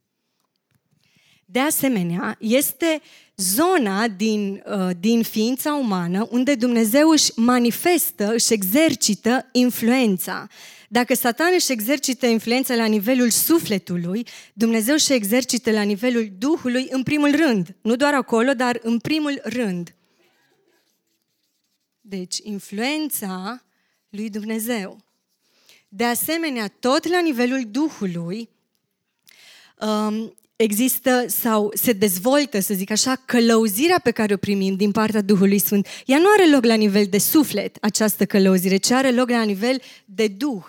[1.50, 3.02] de asemenea, este
[3.36, 10.48] zona din, uh, din ființa umană unde Dumnezeu își manifestă, își exercită influența.
[10.90, 17.04] Dacă Satan își exercită influența la nivelul sufletului, Dumnezeu își exercită la nivelul Duhului în
[17.04, 17.76] primul rând.
[17.82, 19.96] Nu doar acolo, dar în primul rând.
[22.10, 23.64] Deci, influența
[24.10, 24.98] lui Dumnezeu.
[25.90, 28.50] De asemenea, tot la nivelul Duhului,
[29.80, 35.22] um, există sau se dezvoltă, să zic așa, călăuzirea pe care o primim din partea
[35.22, 35.88] Duhului Sfânt.
[36.06, 39.82] Ea nu are loc la nivel de suflet, această călăuzire, ci are loc la nivel
[40.06, 40.64] de Duh.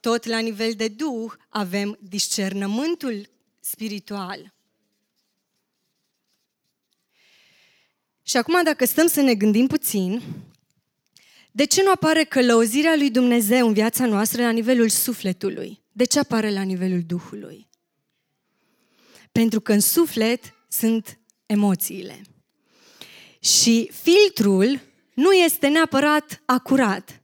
[0.00, 3.28] Tot la nivel de Duh avem discernământul
[3.60, 4.54] spiritual.
[8.22, 10.22] Și acum, dacă stăm să ne gândim puțin,
[11.54, 15.82] de ce nu apare călăuzirea lui Dumnezeu în viața noastră la nivelul sufletului?
[15.92, 17.68] De ce apare la nivelul Duhului?
[19.32, 22.20] Pentru că în suflet sunt emoțiile.
[23.40, 24.80] Și filtrul
[25.14, 27.22] nu este neapărat acurat.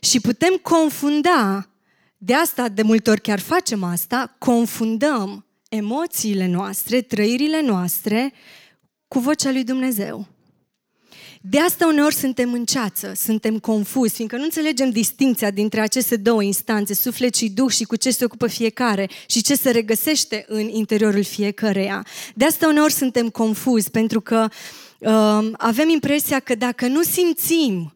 [0.00, 1.68] Și putem confunda,
[2.18, 8.32] de asta de multe ori chiar facem asta, confundăm emoțiile noastre, trăirile noastre
[9.08, 10.26] cu vocea lui Dumnezeu.
[11.42, 16.42] De asta uneori suntem în ceață, suntem confuzi, fiindcă nu înțelegem distinția dintre aceste două
[16.42, 20.68] instanțe, suflet și duh și cu ce se ocupă fiecare și ce se regăsește în
[20.68, 22.06] interiorul fiecăreia.
[22.34, 24.48] De asta uneori suntem confuzi, pentru că
[24.98, 27.94] uh, avem impresia că dacă nu simțim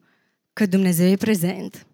[0.53, 1.85] că Dumnezeu e prezent,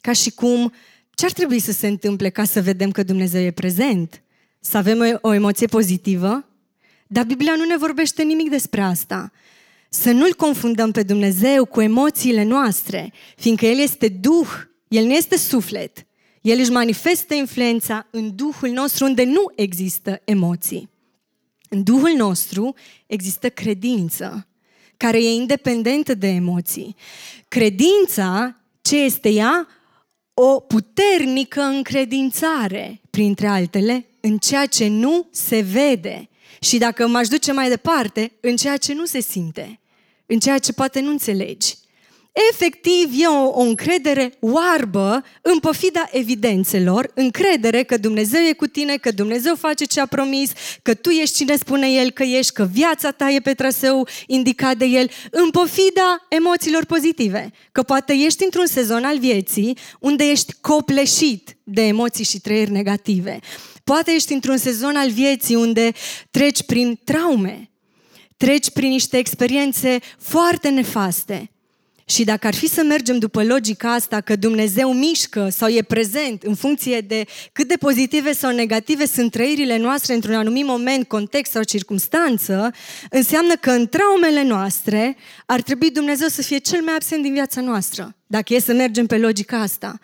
[0.00, 0.72] ca și cum
[1.14, 4.22] ce ar trebui să se întâmple ca să vedem că Dumnezeu e prezent?
[4.60, 6.48] Să avem o, o emoție pozitivă?
[7.06, 9.32] Dar Biblia nu ne vorbește nimic despre asta.
[9.88, 14.48] Să nu-L confundăm pe Dumnezeu cu emoțiile noastre, fiindcă El este Duh,
[14.88, 16.06] El nu este suflet.
[16.40, 20.90] El își manifestă influența în Duhul nostru unde nu există emoții.
[21.68, 22.74] În Duhul nostru
[23.06, 24.46] există credință,
[24.96, 26.96] care e independentă de emoții.
[27.48, 29.66] Credința, ce este ea?
[30.34, 36.28] O puternică încredințare, printre altele, în ceea ce nu se vede.
[36.60, 39.80] Și dacă m-aș duce mai departe, în ceea ce nu se simte,
[40.26, 41.76] în ceea ce poate nu înțelegi.
[42.52, 48.96] Efectiv, e o, o încredere oarbă în pofida evidențelor, încredere că Dumnezeu e cu tine,
[48.96, 50.50] că Dumnezeu face ce a promis,
[50.82, 54.76] că tu ești cine spune El că ești, că viața ta e pe traseu indicat
[54.76, 57.50] de El, în pofida emoțiilor pozitive.
[57.72, 63.38] Că poate ești într-un sezon al vieții unde ești copleșit de emoții și trăiri negative.
[63.88, 65.92] Poate ești într-un sezon al vieții unde
[66.30, 67.70] treci prin traume,
[68.36, 71.50] treci prin niște experiențe foarte nefaste.
[72.04, 76.42] Și dacă ar fi să mergem după logica asta că Dumnezeu mișcă sau e prezent
[76.42, 81.52] în funcție de cât de pozitive sau negative sunt trăirile noastre într-un anumit moment, context
[81.52, 82.70] sau circunstanță,
[83.10, 87.60] înseamnă că în traumele noastre ar trebui Dumnezeu să fie cel mai absent din viața
[87.60, 89.98] noastră, dacă e să mergem pe logica asta.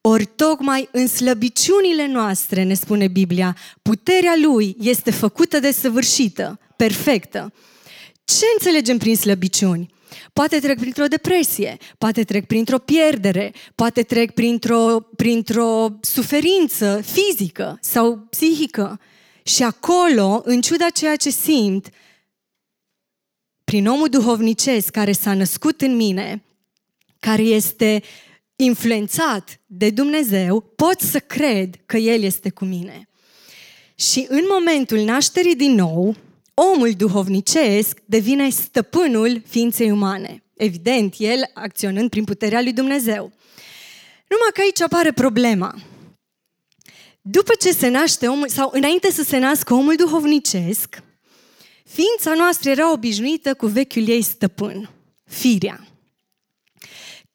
[0.00, 7.52] Ori tocmai în slăbiciunile noastre, ne spune Biblia, puterea Lui este făcută de săvârșită, perfectă.
[8.24, 9.96] Ce înțelegem prin slăbiciuni?
[10.32, 18.16] Poate trec printr-o depresie, poate trec printr-o pierdere, poate trec printr-o, printr-o suferință fizică sau
[18.30, 19.00] psihică.
[19.42, 21.88] Și acolo, în ciuda ceea ce simt,
[23.64, 26.44] prin omul duhovnicesc care s-a născut în mine,
[27.20, 28.02] care este
[28.64, 33.08] influențat de Dumnezeu, pot să cred că El este cu mine.
[33.94, 36.16] Și în momentul nașterii din nou,
[36.54, 40.42] omul duhovnicesc devine stăpânul ființei umane.
[40.56, 43.32] Evident, el acționând prin puterea lui Dumnezeu.
[44.28, 45.74] Numai că aici apare problema.
[47.20, 51.02] După ce se naște omul, sau înainte să se nască omul duhovnicesc,
[51.84, 54.90] ființa noastră era obișnuită cu vechiul ei stăpân,
[55.24, 55.87] firea.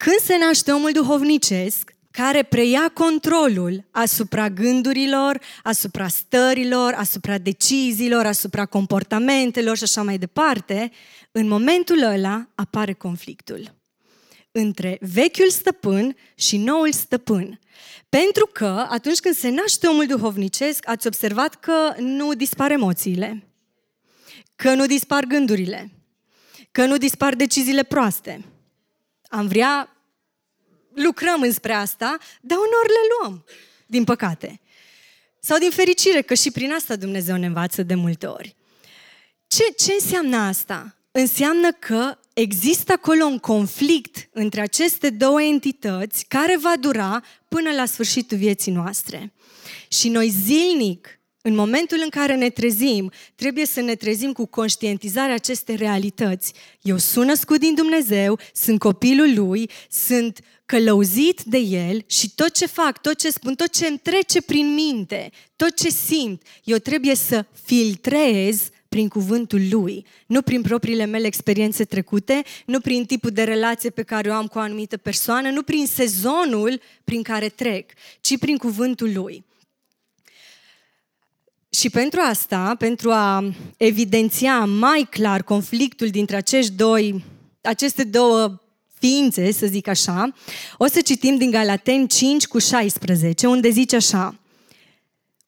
[0.04, 8.66] Când se naște omul duhovnicesc, care preia controlul asupra gândurilor, asupra stărilor, asupra deciziilor, asupra
[8.66, 10.92] comportamentelor și așa mai departe,
[11.32, 13.76] în momentul ăla apare conflictul
[14.52, 17.60] între vechiul stăpân și noul stăpân.
[18.10, 23.44] Pentru că atunci când se naște omul duhovnicesc, ați observat că nu dispar emoțiile,
[24.56, 25.92] că nu dispar gândurile,
[26.72, 28.46] că nu dispar deciziile proaste.
[29.28, 29.93] Am vrea
[30.94, 33.46] lucrăm înspre asta, dar uneori le luăm,
[33.86, 34.60] din păcate.
[35.40, 38.56] Sau din fericire, că și prin asta Dumnezeu ne învață de multe ori.
[39.48, 40.98] Ce, ce înseamnă asta?
[41.12, 47.86] Înseamnă că există acolo un conflict între aceste două entități care va dura până la
[47.86, 49.34] sfârșitul vieții noastre.
[49.88, 55.34] Și noi zilnic în momentul în care ne trezim, trebuie să ne trezim cu conștientizarea
[55.34, 56.54] acestei realități.
[56.82, 62.66] Eu sunt născut din Dumnezeu, sunt copilul Lui, sunt călăuzit de El și tot ce
[62.66, 67.16] fac, tot ce spun, tot ce îmi trece prin minte, tot ce simt, eu trebuie
[67.16, 73.44] să filtrez prin cuvântul Lui, nu prin propriile mele experiențe trecute, nu prin tipul de
[73.44, 77.92] relație pe care o am cu o anumită persoană, nu prin sezonul prin care trec,
[78.22, 79.46] ci prin cuvântul Lui.
[81.70, 87.24] Și pentru asta, pentru a evidenția mai clar conflictul dintre acești doi,
[87.62, 88.63] aceste două
[89.04, 90.34] ființe, să zic așa,
[90.78, 94.36] o să citim din Galaten 5 cu 16, unde zice așa,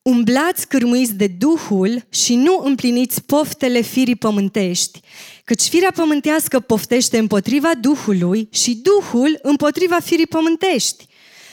[0.02, 5.00] Umblați cârmuiți de Duhul și nu împliniți poftele firii pământești,
[5.44, 11.06] căci firea pământească poftește împotriva Duhului și Duhul împotriva firii pământești.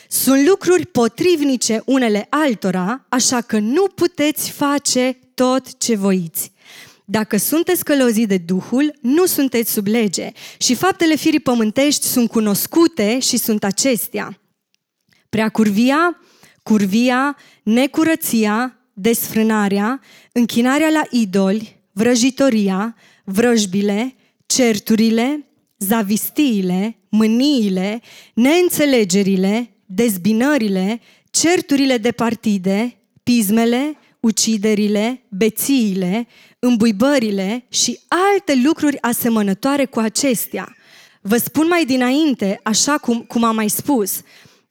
[0.10, 6.53] Sunt lucruri potrivnice unele altora, așa că nu puteți face tot ce voiți.
[7.06, 13.20] Dacă sunteți călăuziți de Duhul, nu sunteți sub lege și faptele firii pământești sunt cunoscute
[13.20, 14.39] și sunt acestea.
[15.30, 16.20] Prea curvia,
[16.64, 20.01] curvia, necurăția, desfrânarea,
[20.32, 25.47] închinarea la idoli, vrăjitoria, vrăjbile, certurile,
[25.78, 28.01] zavistiile, mâniile,
[28.34, 31.01] neînțelegerile, dezbinările,
[31.32, 36.28] certurile de partide, pismele, uciderile, bețiile,
[36.66, 40.76] îmbuibările și alte lucruri asemănătoare cu acestea.
[41.22, 44.22] Vă spun mai dinainte, așa cum, cum am mai spus,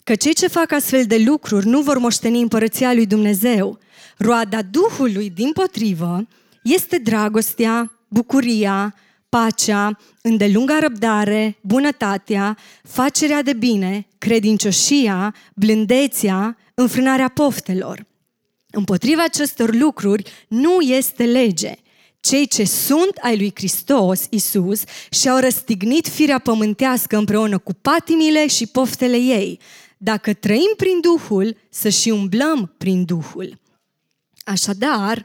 [0.04, 3.78] că cei ce fac astfel de lucruri nu vor moșteni împărăția lui Dumnezeu.
[4.16, 6.26] Roada Duhului, din potrivă,
[6.62, 8.94] este dragostea, bucuria,
[9.28, 18.06] pacea, îndelunga răbdare, bunătatea, facerea de bine, credincioșia, blândețea, înfrânarea poftelor.
[18.72, 21.74] Împotriva acestor lucruri nu este lege.
[22.20, 28.66] Cei ce sunt ai lui Hristos, Isus, și-au răstignit firea pământească împreună cu patimile și
[28.66, 29.58] poftele ei.
[29.98, 33.60] Dacă trăim prin Duhul, să și umblăm prin Duhul.
[34.44, 35.24] Așadar, Ă,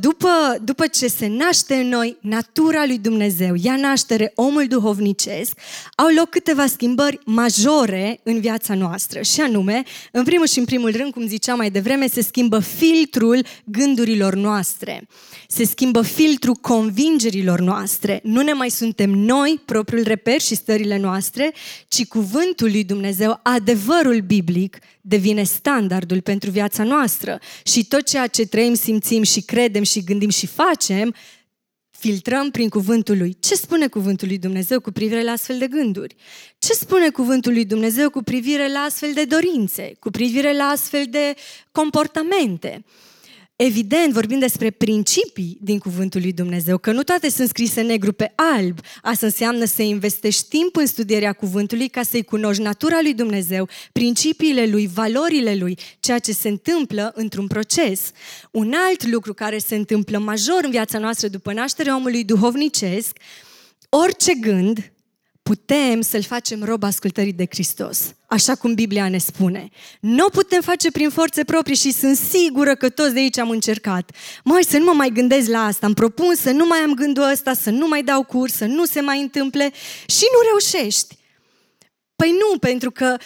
[0.00, 0.28] după,
[0.62, 5.58] după ce se naște în noi natura lui Dumnezeu, ia naștere omul duhovnicesc,
[5.96, 9.22] au loc câteva schimbări majore în viața noastră.
[9.22, 13.44] Și anume, în primul și în primul rând, cum ziceam mai devreme, se schimbă filtrul
[13.64, 15.08] gândurilor noastre.
[15.48, 18.20] Se schimbă filtrul convingerilor noastre.
[18.22, 21.52] Nu ne mai suntem noi, propriul reper și stările noastre,
[21.88, 27.40] ci cuvântul lui Dumnezeu, adevărul biblic, devine standardul pentru viața noastră.
[27.62, 31.14] Și tot ceea ce trăim, simțim și credem și gândim și facem,
[31.90, 33.36] filtrăm prin cuvântul lui.
[33.40, 36.14] Ce spune cuvântul lui Dumnezeu cu privire la astfel de gânduri?
[36.58, 41.04] Ce spune cuvântul lui Dumnezeu cu privire la astfel de dorințe, cu privire la astfel
[41.10, 41.34] de
[41.72, 42.84] comportamente?
[43.60, 48.32] Evident, vorbim despre principii din Cuvântul lui Dumnezeu, că nu toate sunt scrise negru pe
[48.56, 48.78] alb.
[49.02, 54.66] Asta înseamnă să investești timp în studierea Cuvântului ca să-i cunoști natura lui Dumnezeu, principiile
[54.66, 58.10] lui, valorile lui, ceea ce se întâmplă într-un proces.
[58.50, 63.16] Un alt lucru care se întâmplă major în viața noastră după nașterea omului duhovnicesc,
[63.88, 64.92] orice gând,
[65.48, 69.68] putem să-L facem rob ascultării de Hristos, așa cum Biblia ne spune.
[70.00, 73.50] Nu o putem face prin forțe proprii și sunt sigură că toți de aici am
[73.50, 74.10] încercat.
[74.44, 77.30] Mai să nu mă mai gândesc la asta, îmi propun să nu mai am gândul
[77.30, 79.72] ăsta, să nu mai dau curs, să nu se mai întâmple
[80.06, 81.16] și nu reușești.
[82.16, 83.16] Păi nu, pentru că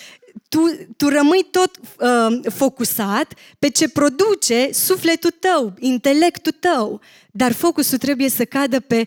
[0.48, 0.60] tu,
[0.96, 7.00] tu rămâi tot uh, focusat pe ce produce sufletul tău, intelectul tău,
[7.30, 9.06] dar focusul trebuie să cadă pe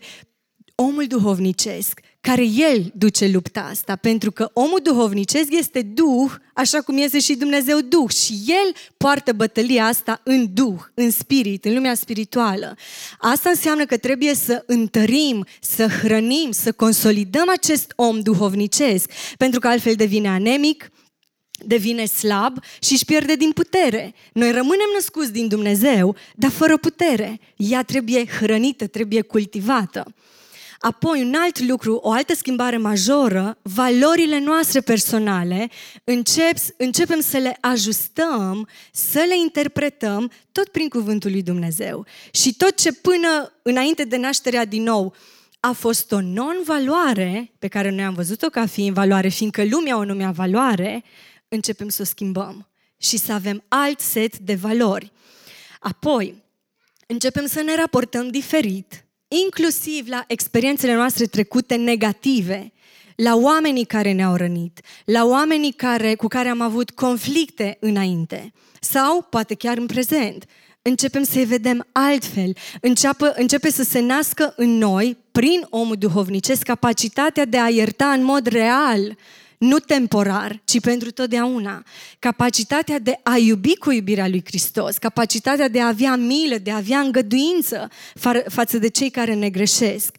[0.74, 6.96] omul duhovnicesc, care el duce lupta asta, pentru că omul duhovnicesc este Duh, așa cum
[6.96, 11.94] este și Dumnezeu Duh și el poartă bătălia asta în Duh, în spirit, în lumea
[11.94, 12.76] spirituală.
[13.18, 19.68] Asta înseamnă că trebuie să întărim, să hrănim, să consolidăm acest om duhovnicesc, pentru că
[19.68, 20.90] altfel devine anemic,
[21.58, 24.14] devine slab și își pierde din putere.
[24.32, 27.40] Noi rămânem născuți din Dumnezeu, dar fără putere.
[27.56, 30.14] Ea trebuie hrănită, trebuie cultivată.
[30.78, 35.70] Apoi, un alt lucru, o altă schimbare majoră, valorile noastre personale,
[36.04, 42.06] încep, începem să le ajustăm, să le interpretăm tot prin cuvântul lui Dumnezeu.
[42.30, 45.14] Și tot ce până înainte de nașterea din nou
[45.60, 50.04] a fost o non-valoare, pe care noi am văzut-o ca fiind valoare, fiindcă lumea o
[50.04, 51.04] numea valoare,
[51.48, 55.12] începem să o schimbăm și să avem alt set de valori.
[55.80, 56.42] Apoi,
[57.06, 62.72] începem să ne raportăm diferit inclusiv la experiențele noastre trecute negative,
[63.16, 69.22] la oamenii care ne-au rănit, la oamenii care, cu care am avut conflicte înainte sau,
[69.22, 70.44] poate chiar în prezent,
[70.82, 72.56] începem să-i vedem altfel.
[72.80, 78.24] Înceapă, începe să se nască în noi, prin omul duhovnicesc, capacitatea de a ierta în
[78.24, 79.16] mod real,
[79.66, 81.84] nu temporar, ci pentru totdeauna.
[82.18, 86.76] Capacitatea de a iubi cu iubirea lui Hristos, capacitatea de a avea milă, de a
[86.76, 87.88] avea îngăduință
[88.18, 90.16] fa- față de cei care ne greșesc.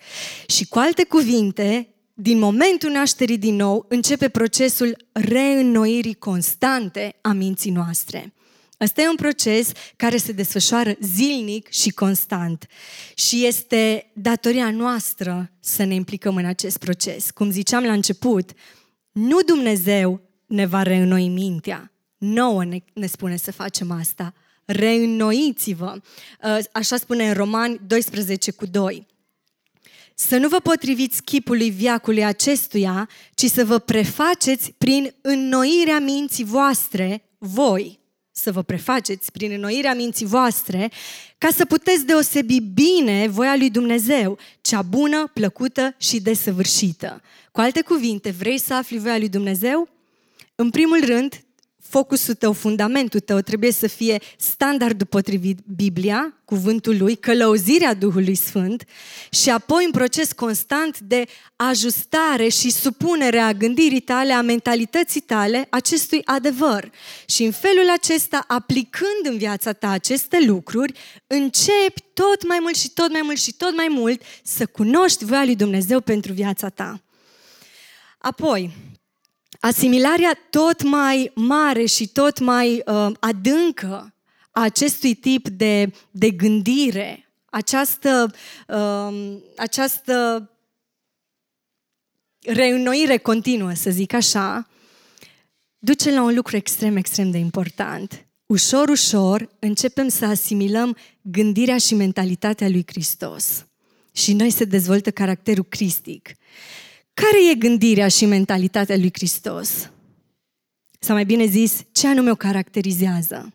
[0.47, 7.71] Și cu alte cuvinte, din momentul nașterii din nou, începe procesul reînnoirii constante a minții
[7.71, 8.33] noastre.
[8.81, 12.67] Ăsta e un proces care se desfășoară zilnic și constant.
[13.15, 17.31] Și este datoria noastră să ne implicăm în acest proces.
[17.31, 18.51] Cum ziceam la început,
[19.17, 21.91] nu Dumnezeu ne va reînnoi mintea.
[22.17, 24.33] Nouă ne, ne spune să facem asta.
[24.65, 26.01] Reînnoiți-vă.
[26.43, 29.05] Ă, așa spune în Romani 12 cu 2.
[30.15, 37.23] Să nu vă potriviți chipului viacului acestuia, ci să vă prefaceți prin înnoirea minții voastre,
[37.37, 37.99] voi,
[38.37, 40.91] să vă prefaceți prin înnoirea minții voastre,
[41.37, 47.21] ca să puteți deosebi bine voia lui Dumnezeu, cea bună, plăcută și desăvârșită.
[47.51, 49.89] Cu alte cuvinte, vrei să afli voia lui Dumnezeu?
[50.55, 51.41] În primul rând,
[51.89, 58.83] focusul tău, fundamentul tău trebuie să fie standardul potrivit Biblia, cuvântul lui, călăuzirea Duhului Sfânt
[59.29, 61.25] și apoi un proces constant de
[61.55, 66.91] ajustare și supunere a gândirii tale, a mentalității tale acestui adevăr.
[67.25, 70.93] Și în felul acesta, aplicând în viața ta aceste lucruri,
[71.27, 75.43] începi tot mai mult și tot mai mult și tot mai mult să cunoști voia
[75.45, 77.01] lui Dumnezeu pentru viața ta.
[78.17, 78.71] Apoi,
[79.59, 84.13] asimilarea tot mai mare și tot mai uh, adâncă
[84.51, 88.33] a acestui tip de, de gândire, această,
[88.67, 90.49] uh, această
[92.39, 94.67] reînnoire continuă, să zic așa,
[95.79, 98.25] duce la un lucru extrem, extrem de important.
[98.45, 103.65] Ușor, ușor începem să asimilăm gândirea și mentalitatea lui Hristos.
[104.11, 106.31] Și noi se dezvoltă caracterul cristic.
[107.21, 109.91] Care e gândirea și mentalitatea lui Hristos?
[110.99, 113.53] Sau mai bine zis, ce anume o caracterizează?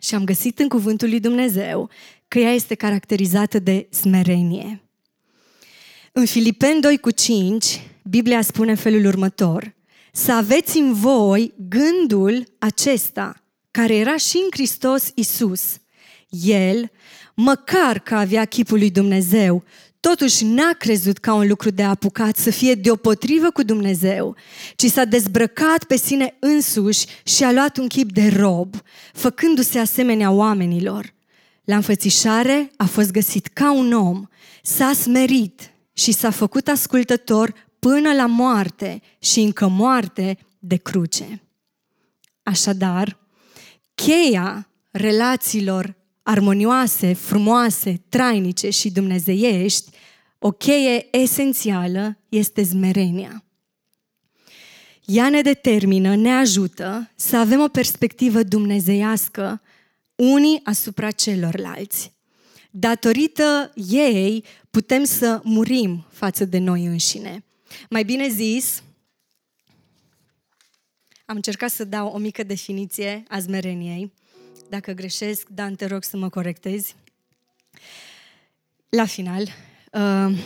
[0.00, 1.90] Și am găsit în cuvântul lui Dumnezeu
[2.28, 4.82] că ea este caracterizată de smerenie.
[6.12, 9.74] În Filipeni 2 cu 5, Biblia spune în felul următor,
[10.12, 15.76] să aveți în voi gândul acesta, care era și în Hristos Isus.
[16.28, 16.90] El,
[17.34, 19.64] măcar că avea chipul lui Dumnezeu,
[20.08, 24.36] totuși n-a crezut ca un lucru de apucat să fie deopotrivă cu Dumnezeu,
[24.76, 28.74] ci s-a dezbrăcat pe sine însuși și a luat un chip de rob,
[29.12, 31.14] făcându-se asemenea oamenilor.
[31.64, 34.26] La înfățișare a fost găsit ca un om,
[34.62, 41.42] s-a smerit și s-a făcut ascultător până la moarte și încă moarte de cruce.
[42.42, 43.18] Așadar,
[43.94, 49.90] cheia relațiilor armonioase, frumoase, trainice și dumnezeiești,
[50.46, 53.44] o cheie esențială este zmerenia.
[55.04, 59.62] Ea ne determină, ne ajută să avem o perspectivă dumnezeiască
[60.14, 62.12] unii asupra celorlalți.
[62.70, 67.44] Datorită ei putem să murim față de noi înșine.
[67.90, 68.82] Mai bine zis,
[71.24, 74.12] am încercat să dau o mică definiție a zmereniei.
[74.68, 76.96] Dacă greșesc, Dan, te rog să mă corectezi.
[78.88, 79.48] La final,
[79.94, 80.36] uh,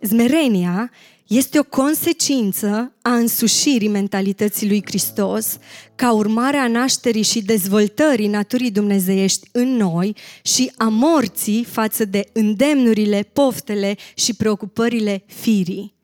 [0.00, 0.90] zmerenia
[1.26, 5.58] este o consecință a însușirii mentalității lui Hristos
[5.94, 12.28] ca urmare a nașterii și dezvoltării naturii dumnezeiești în noi și a morții față de
[12.32, 15.94] îndemnurile, poftele și preocupările firii.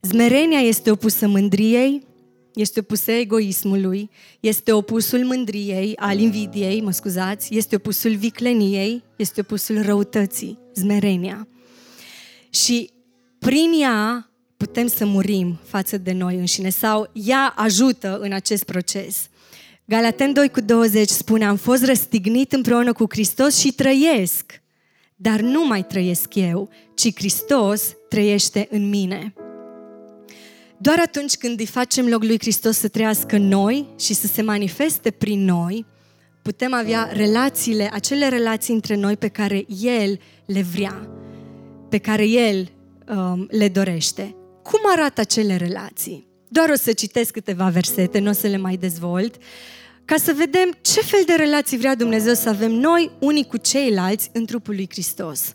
[0.00, 2.02] Zmerenia este opusă mândriei,
[2.54, 9.82] este opusă egoismului, este opusul mândriei, al invidiei, mă scuzați, este opusul vicleniei, este opusul
[9.82, 11.46] răutății, zmerenia.
[12.54, 12.90] Și
[13.38, 19.28] prin ea putem să murim față de noi înșine sau ea ajută în acest proces.
[19.84, 24.62] Galaten 2 cu 20 spune, am fost răstignit împreună cu Hristos și trăiesc,
[25.16, 29.34] dar nu mai trăiesc eu, ci Hristos trăiește în mine.
[30.78, 35.10] Doar atunci când îi facem loc lui Hristos să trăiască noi și să se manifeste
[35.10, 35.86] prin noi,
[36.42, 41.21] putem avea relațiile, acele relații între noi pe care El le vrea,
[41.92, 42.72] pe care El
[43.08, 44.34] um, le dorește.
[44.62, 46.26] Cum arată acele relații?
[46.48, 49.34] Doar o să citesc câteva versete, nu o să le mai dezvolt,
[50.04, 54.30] ca să vedem ce fel de relații vrea Dumnezeu să avem noi unii cu ceilalți
[54.32, 55.54] în trupul lui Hristos.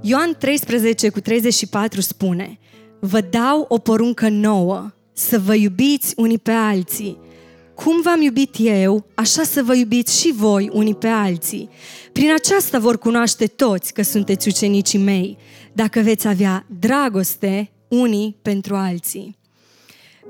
[0.00, 2.58] Ioan 13 cu 34 spune
[3.00, 7.18] Vă dau o poruncă nouă, să vă iubiți unii pe alții.
[7.84, 11.68] Cum v-am iubit eu, așa să vă iubiți și voi unii pe alții.
[12.12, 15.36] Prin aceasta vor cunoaște toți că sunteți ucenicii mei,
[15.72, 19.38] dacă veți avea dragoste unii pentru alții.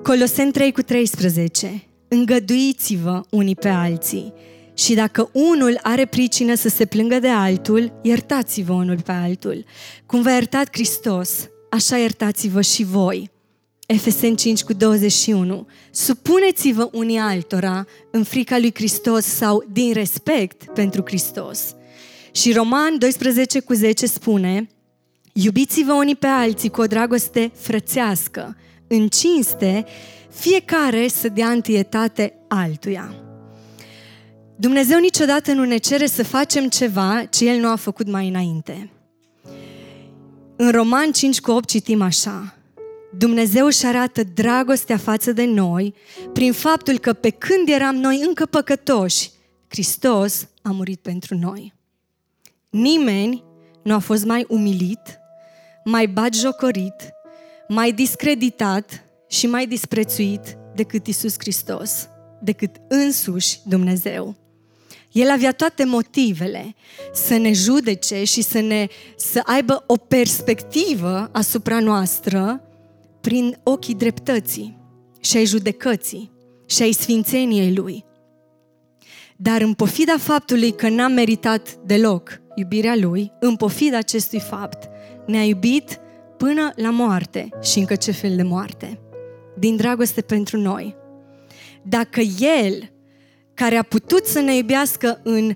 [0.02, 1.82] Colosen 3 cu 13.
[2.08, 4.32] Îngăduiți-vă unii pe alții.
[4.74, 9.64] Și dacă unul are pricină să se plângă de altul, iertați-vă unul pe altul.
[10.06, 13.30] Cum v-a iertat Hristos, așa iertați-vă și voi.
[13.92, 15.66] Efeseni 5 cu 21.
[15.90, 21.74] Supuneți-vă unii altora în frica lui Hristos sau din respect pentru Hristos.
[22.32, 24.68] Și Roman 12 cu 10 spune,
[25.32, 29.84] Iubiți-vă unii pe alții cu o dragoste frățească, în cinste,
[30.30, 33.14] fiecare să dea întâietate altuia.
[34.56, 38.90] Dumnezeu niciodată nu ne cere să facem ceva ce El nu a făcut mai înainte.
[40.56, 42.54] În Roman 5 cu 8 citim așa,
[43.10, 45.94] Dumnezeu își arată dragostea față de noi
[46.32, 49.30] prin faptul că pe când eram noi încă păcătoși,
[49.68, 51.74] Hristos a murit pentru noi.
[52.70, 53.44] Nimeni
[53.82, 55.18] nu a fost mai umilit,
[55.84, 57.12] mai batjocorit,
[57.68, 62.08] mai discreditat și mai disprețuit decât Isus Hristos,
[62.40, 64.36] decât însuși Dumnezeu.
[65.12, 66.74] El avea toate motivele
[67.12, 68.86] să ne judece și să, ne,
[69.16, 72.69] să aibă o perspectivă asupra noastră
[73.20, 74.78] prin ochii dreptății
[75.20, 76.30] și ai judecății
[76.66, 78.04] și ai sfințeniei Lui.
[79.36, 84.88] Dar în pofida faptului că n-am meritat deloc iubirea Lui, în pofida acestui fapt,
[85.26, 86.00] ne-a iubit
[86.36, 89.00] până la moarte și încă ce fel de moarte.
[89.58, 90.96] Din dragoste pentru noi.
[91.82, 92.20] Dacă
[92.64, 92.92] El,
[93.54, 95.54] care a putut să ne iubească în,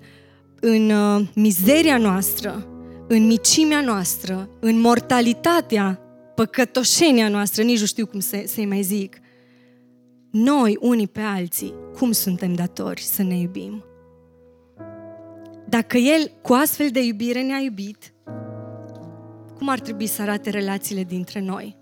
[0.59, 2.67] în uh, mizeria noastră,
[3.07, 5.99] în micimea noastră, în mortalitatea
[6.35, 9.17] păcătoșenia noastră, nici nu știu cum să, să-i mai zic,
[10.31, 13.83] noi, unii pe alții, cum suntem datori să ne iubim?
[15.69, 18.13] Dacă El cu astfel de iubire ne-a iubit,
[19.57, 21.77] cum ar trebui să arate relațiile dintre noi?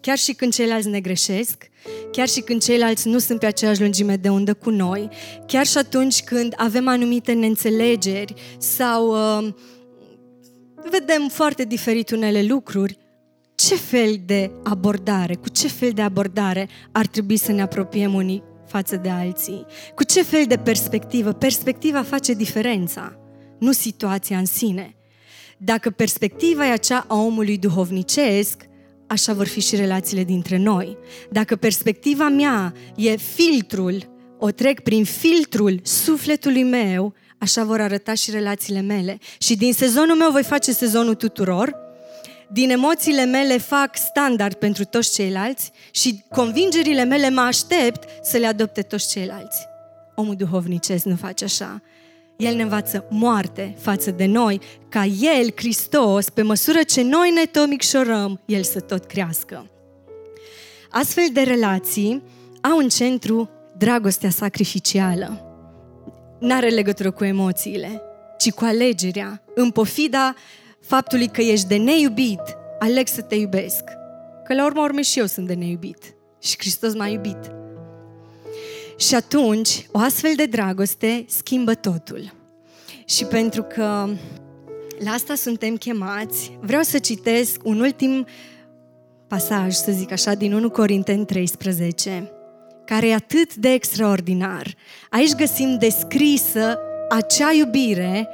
[0.00, 1.68] Chiar și când ceilalți ne greșesc,
[2.12, 5.08] chiar și când ceilalți nu sunt pe aceeași lungime de undă cu noi,
[5.46, 9.48] chiar și atunci când avem anumite neînțelegeri sau uh,
[10.90, 12.98] vedem foarte diferit unele lucruri,
[13.66, 18.42] ce fel de abordare, cu ce fel de abordare ar trebui să ne apropiem unii
[18.66, 19.66] față de alții?
[19.94, 21.32] Cu ce fel de perspectivă?
[21.32, 23.18] Perspectiva face diferența,
[23.58, 24.96] nu situația în sine.
[25.56, 28.62] Dacă perspectiva e acea a omului duhovnicesc,
[29.06, 30.96] așa vor fi și relațiile dintre noi.
[31.30, 38.30] Dacă perspectiva mea e filtrul, o trec prin filtrul sufletului meu, așa vor arăta și
[38.30, 39.18] relațiile mele.
[39.38, 41.86] Și din sezonul meu voi face sezonul tuturor,
[42.50, 48.46] din emoțiile mele fac standard pentru toți ceilalți și convingerile mele mă aștept să le
[48.46, 49.66] adopte toți ceilalți.
[50.14, 51.82] Omul duhovnicesc nu face așa.
[52.36, 57.44] El ne învață moarte față de noi, ca El, Hristos, pe măsură ce noi ne
[57.44, 59.70] tot micșorăm, El să tot crească.
[60.90, 62.22] Astfel de relații
[62.60, 65.42] au în centru dragostea sacrificială.
[66.40, 68.02] N-are legătură cu emoțiile,
[68.38, 70.34] ci cu alegerea, în pofida
[70.88, 72.40] faptului că ești de neiubit,
[72.78, 73.84] aleg să te iubesc.
[74.44, 76.14] Că la urmă urme și eu sunt de neiubit.
[76.42, 77.38] Și Hristos m-a iubit.
[78.96, 82.32] Și atunci, o astfel de dragoste schimbă totul.
[83.04, 84.08] Și pentru că
[85.04, 88.26] la asta suntem chemați, vreau să citesc un ultim
[89.26, 92.30] pasaj, să zic așa, din 1 Corinteni 13,
[92.84, 94.74] care e atât de extraordinar.
[95.10, 96.78] Aici găsim descrisă
[97.08, 98.28] acea iubire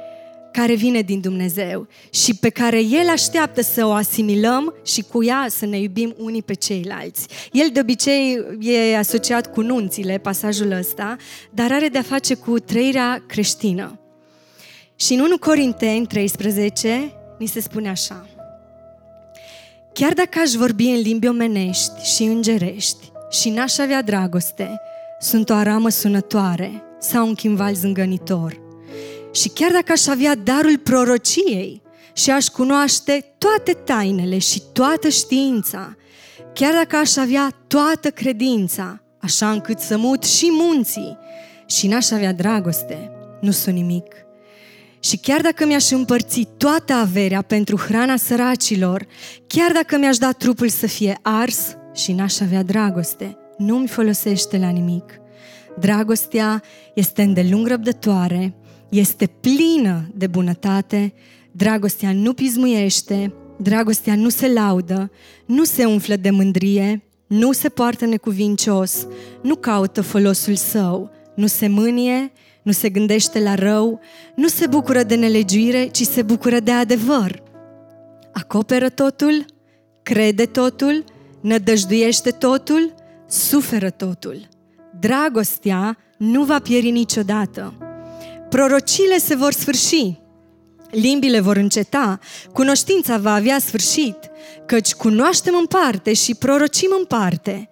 [0.55, 5.45] care vine din Dumnezeu și pe care El așteaptă să o asimilăm și cu ea
[5.49, 7.27] să ne iubim unii pe ceilalți.
[7.51, 11.15] El de obicei e asociat cu nunțile, pasajul ăsta,
[11.49, 13.99] dar are de-a face cu trăirea creștină.
[14.95, 18.27] Și în 1 Corinteni 13 ni se spune așa.
[19.93, 24.81] Chiar dacă aș vorbi în limbi omenești și îngerești și n-aș avea dragoste,
[25.19, 28.63] sunt o aramă sunătoare sau un chimval zângănitor–
[29.35, 31.81] și chiar dacă aș avea darul prorociei
[32.13, 35.95] și aș cunoaște toate tainele și toată știința,
[36.53, 41.17] chiar dacă aș avea toată credința, așa încât să mut și munții
[41.65, 43.11] și n-aș avea dragoste,
[43.41, 44.13] nu sunt nimic.
[44.99, 49.05] Și chiar dacă mi-aș împărți toată averea pentru hrana săracilor,
[49.47, 54.69] chiar dacă mi-aș da trupul să fie ars și n-aș avea dragoste, nu-mi folosește la
[54.69, 55.19] nimic.
[55.79, 56.63] Dragostea
[56.93, 58.55] este îndelung răbdătoare,
[58.99, 61.13] este plină de bunătate,
[61.51, 65.11] dragostea nu pismuiește, dragostea nu se laudă,
[65.45, 69.07] nu se umflă de mândrie, nu se poartă necuvincios,
[69.41, 72.31] nu caută folosul său, nu se mânie,
[72.63, 73.99] nu se gândește la rău,
[74.35, 77.43] nu se bucură de nelegiuire, ci se bucură de adevăr.
[78.33, 79.45] Acoperă totul,
[80.03, 81.03] crede totul,
[81.41, 82.93] nădăjduiește totul,
[83.27, 84.47] suferă totul.
[84.99, 87.84] Dragostea nu va pieri niciodată.
[88.55, 90.19] Prorocile se vor sfârși,
[90.91, 92.19] limbile vor înceta,
[92.53, 94.17] cunoștința va avea sfârșit,
[94.65, 97.69] căci cunoaștem în parte și prorocim în parte.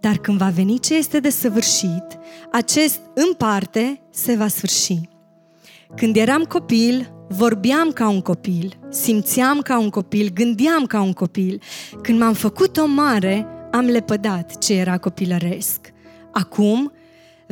[0.00, 2.04] Dar când va veni ce este de săvârșit,
[2.52, 5.00] acest în parte se va sfârși.
[5.96, 11.62] Când eram copil, vorbeam ca un copil, simțeam ca un copil, gândeam ca un copil.
[12.02, 15.92] Când m-am făcut o mare, am lepădat ce era copilăresc.
[16.32, 16.92] Acum,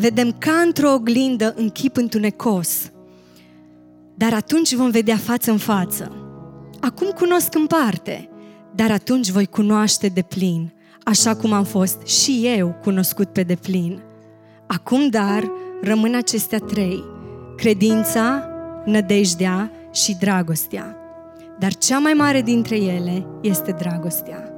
[0.00, 2.90] vedem ca într-o oglindă în chip întunecos.
[4.14, 6.12] Dar atunci vom vedea față în față.
[6.80, 8.28] Acum cunosc în parte,
[8.74, 10.72] dar atunci voi cunoaște de plin,
[11.04, 14.02] așa cum am fost și eu cunoscut pe deplin.
[14.66, 15.50] Acum, dar,
[15.82, 17.04] rămân acestea trei,
[17.56, 18.48] credința,
[18.84, 20.96] nădejdea și dragostea.
[21.58, 24.57] Dar cea mai mare dintre ele este dragostea.